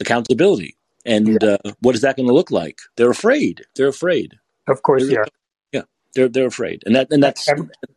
[0.00, 0.76] accountability.
[1.04, 1.56] And yeah.
[1.64, 2.78] uh, what is that going to look like?
[2.96, 3.62] They're afraid.
[3.76, 4.38] They're afraid.
[4.66, 5.26] Of course, they're,
[5.72, 5.80] yeah.
[5.80, 5.82] Yeah,
[6.14, 7.46] they're they're afraid, and that and that's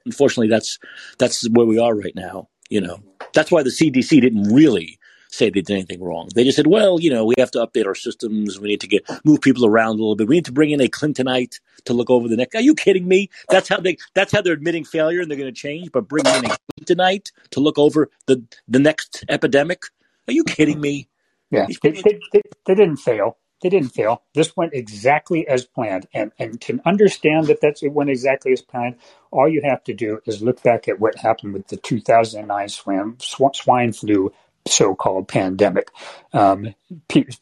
[0.06, 0.78] unfortunately that's
[1.18, 2.50] that's where we are right now.
[2.70, 3.00] You know,
[3.34, 5.00] that's why the CDC didn't really
[5.30, 6.30] say they did anything wrong.
[6.34, 8.60] They just said, well, you know, we have to update our systems.
[8.60, 10.28] We need to get move people around a little bit.
[10.28, 12.50] We need to bring in a Clintonite to look over the neck.
[12.56, 13.30] Are you kidding me?
[13.50, 15.92] That's how they that's how they're admitting failure and they're going to change.
[15.92, 19.84] But bring in a Clintonite to look over the the next epidemic.
[20.28, 21.08] Are you kidding me?
[21.50, 23.38] Yeah, they, they, they, they didn't fail.
[23.62, 24.22] They didn't fail.
[24.36, 26.08] This went exactly as planned.
[26.14, 28.98] And, and to understand that that's, it went exactly as planned,
[29.32, 33.18] all you have to do is look back at what happened with the 2009 swine,
[33.20, 34.32] swine flu
[34.68, 35.90] so-called pandemic.
[36.34, 36.76] Um,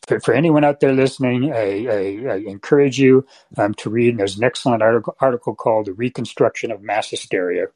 [0.07, 3.25] for, for, anyone out there listening, I, I, I encourage you
[3.57, 4.17] um, to read.
[4.17, 7.67] There's an excellent article, article called "The Reconstruction of Mass Hysteria."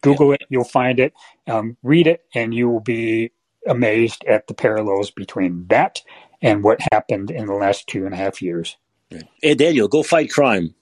[0.00, 0.34] Google yeah.
[0.40, 1.12] it, you'll find it.
[1.46, 3.30] Um, read it, and you will be
[3.66, 6.02] amazed at the parallels between that
[6.42, 8.76] and what happened in the last two and a half years.
[9.42, 10.74] Hey, Daniel, go fight crime.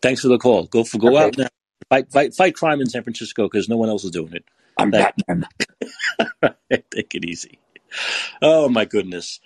[0.00, 0.66] Thanks for the call.
[0.66, 1.24] Go for, go okay.
[1.24, 1.48] out now.
[1.88, 4.44] Fight, fight, fight crime in San Francisco because no one else is doing it.
[4.78, 5.46] I'm Batman.
[6.70, 7.58] Take it easy.
[8.42, 9.40] Oh my goodness.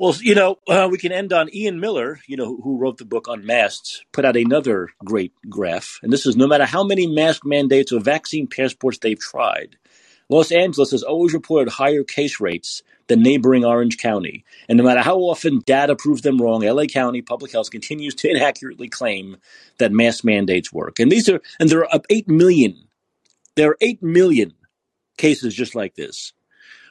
[0.00, 3.04] Well, you know, uh, we can end on Ian Miller, you know, who wrote the
[3.04, 5.98] book on masks, put out another great graph.
[6.02, 9.76] And this is no matter how many mask mandates or vaccine passports they've tried,
[10.30, 14.46] Los Angeles has always reported higher case rates than neighboring Orange County.
[14.70, 18.30] And no matter how often data proves them wrong, LA County Public Health continues to
[18.34, 19.36] inaccurately claim
[19.78, 20.98] that mask mandates work.
[20.98, 22.88] And these are, and there are up 8 million,
[23.54, 24.54] there are 8 million
[25.18, 26.32] cases just like this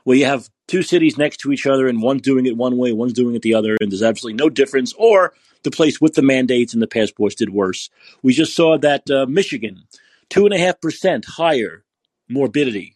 [0.10, 2.91] where you have two cities next to each other and one's doing it one way,
[2.91, 6.24] one's doing it the other, and there's absolutely no difference, or the place with the
[6.24, 7.91] mandates and the passports did worse.
[8.24, 9.84] We just saw that uh, Michigan,
[10.28, 11.84] two and a half percent higher
[12.28, 12.95] morbidity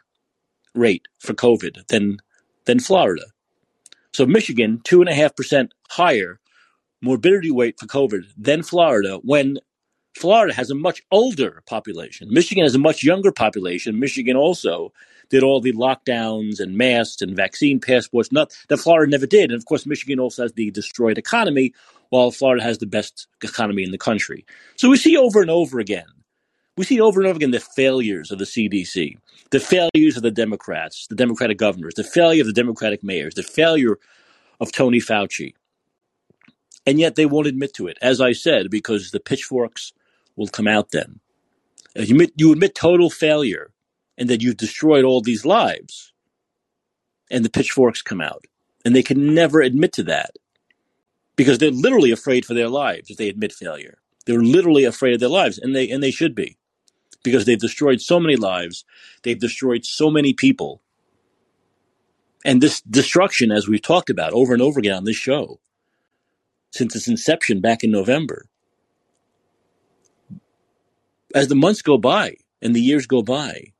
[0.73, 2.17] rate for COVID than
[2.65, 3.25] than Florida.
[4.11, 6.39] So Michigan, two and a half percent higher
[6.99, 9.59] morbidity rate for COVID than Florida when
[10.17, 12.27] Florida has a much older population.
[12.31, 13.99] Michigan has a much younger population.
[13.99, 14.91] Michigan also
[15.33, 19.49] did all the lockdowns and masks and vaccine passports, not that Florida never did.
[19.49, 21.73] And of course, Michigan also has the destroyed economy,
[22.09, 24.45] while Florida has the best economy in the country.
[24.75, 26.05] So we see over and over again,
[26.77, 29.17] we see over and over again the failures of the CDC,
[29.49, 33.41] the failures of the Democrats, the Democratic governors, the failure of the Democratic mayors, the
[33.41, 33.97] failure
[34.61, 35.55] of Tony Fauci.
[36.85, 39.93] And yet they won't admit to it, as I said, because the pitchforks
[40.35, 41.19] will come out then.
[41.95, 43.72] You admit, you admit total failure
[44.17, 46.13] and that you've destroyed all these lives.
[47.31, 48.45] And the pitchforks come out.
[48.85, 50.31] And they can never admit to that
[51.35, 53.97] because they're literally afraid for their lives if they admit failure.
[54.25, 56.57] They're literally afraid of their lives, and they and they should be,
[57.23, 58.85] because they've destroyed so many lives,
[59.23, 60.81] they've destroyed so many people,
[62.45, 65.59] and this destruction, as we've talked about over and over again on this show,
[66.71, 68.45] since its inception back in November,
[71.35, 73.72] as the months go by and the years go by,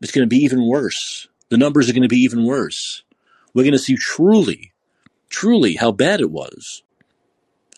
[0.00, 1.28] it's going to be even worse.
[1.48, 3.02] The numbers are going to be even worse.
[3.54, 4.72] We're going to see truly,
[5.30, 6.82] truly how bad it was,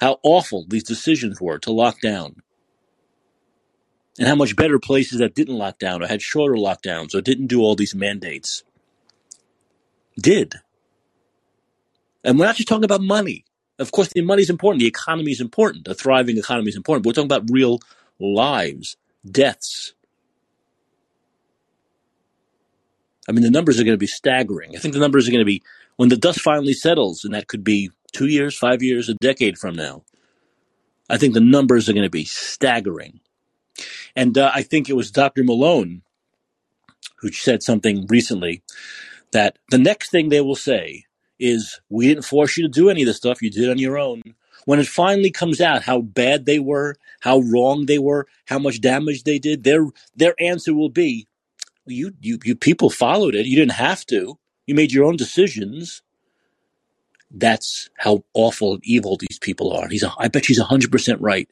[0.00, 2.42] how awful these decisions were to lock down,
[4.18, 7.46] and how much better places that didn't lock down or had shorter lockdowns or didn't
[7.46, 8.64] do all these mandates
[10.20, 10.54] did.
[12.24, 13.44] And we're not just talking about money.
[13.78, 14.80] Of course, the money is important.
[14.80, 15.86] The economy is important.
[15.86, 17.04] A thriving economy is important.
[17.04, 17.78] But we're talking about real
[18.18, 19.94] lives, deaths,
[23.28, 24.74] I mean, the numbers are going to be staggering.
[24.74, 25.62] I think the numbers are going to be
[25.96, 29.58] when the dust finally settles, and that could be two years, five years, a decade
[29.58, 30.02] from now.
[31.10, 33.20] I think the numbers are going to be staggering.
[34.16, 35.44] And uh, I think it was Dr.
[35.44, 36.02] Malone
[37.16, 38.62] who said something recently
[39.32, 41.04] that the next thing they will say
[41.38, 43.98] is, We didn't force you to do any of this stuff, you did on your
[43.98, 44.22] own.
[44.64, 48.80] When it finally comes out how bad they were, how wrong they were, how much
[48.80, 51.26] damage they did, their their answer will be,
[51.90, 53.46] you you you people followed it.
[53.46, 54.38] You didn't have to.
[54.66, 56.02] You made your own decisions.
[57.30, 59.88] That's how awful and evil these people are.
[59.88, 61.48] He's, a, I bet she's hundred percent right.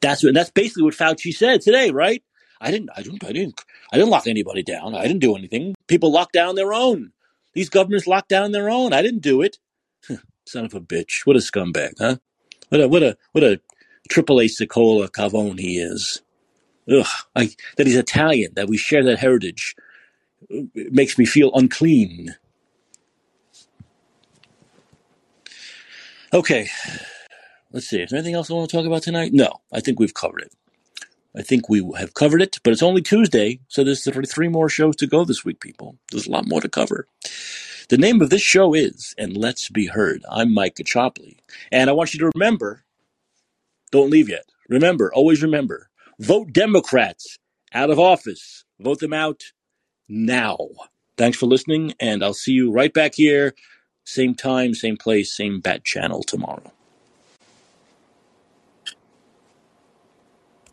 [0.00, 2.22] That's what, that's basically what Fauci said today, right?
[2.60, 3.60] I didn't, I didn't, I didn't,
[3.92, 4.94] I didn't lock anybody down.
[4.94, 5.74] I didn't do anything.
[5.86, 7.12] People locked down their own.
[7.54, 8.92] These governments locked down their own.
[8.92, 9.58] I didn't do it.
[10.46, 11.24] Son of a bitch!
[11.24, 12.16] What a scumbag, huh?
[12.68, 13.60] What a what a what a
[14.08, 16.22] triple A Cicola Cavone he is.
[16.90, 18.52] Ugh, I, that he's Italian.
[18.54, 19.74] That we share that heritage.
[20.48, 22.36] It makes me feel unclean.
[26.32, 26.68] Okay,
[27.72, 28.02] let's see.
[28.02, 29.32] Is there anything else I want to talk about tonight?
[29.32, 30.52] No, I think we've covered it.
[31.36, 34.96] I think we have covered it, but it's only Tuesday, so there's three more shows
[34.96, 35.96] to go this week, people.
[36.10, 37.06] There's a lot more to cover.
[37.88, 40.24] The name of this show is And Let's Be Heard.
[40.30, 41.36] I'm Mike Caccioppoli,
[41.70, 42.84] and I want you to remember,
[43.92, 44.46] don't leave yet.
[44.68, 47.38] Remember, always remember, vote Democrats
[47.74, 48.64] out of office.
[48.80, 49.42] Vote them out
[50.08, 50.58] now.
[51.18, 53.54] Thanks for listening, and I'll see you right back here,
[54.04, 56.72] same time, same place, same bat channel tomorrow.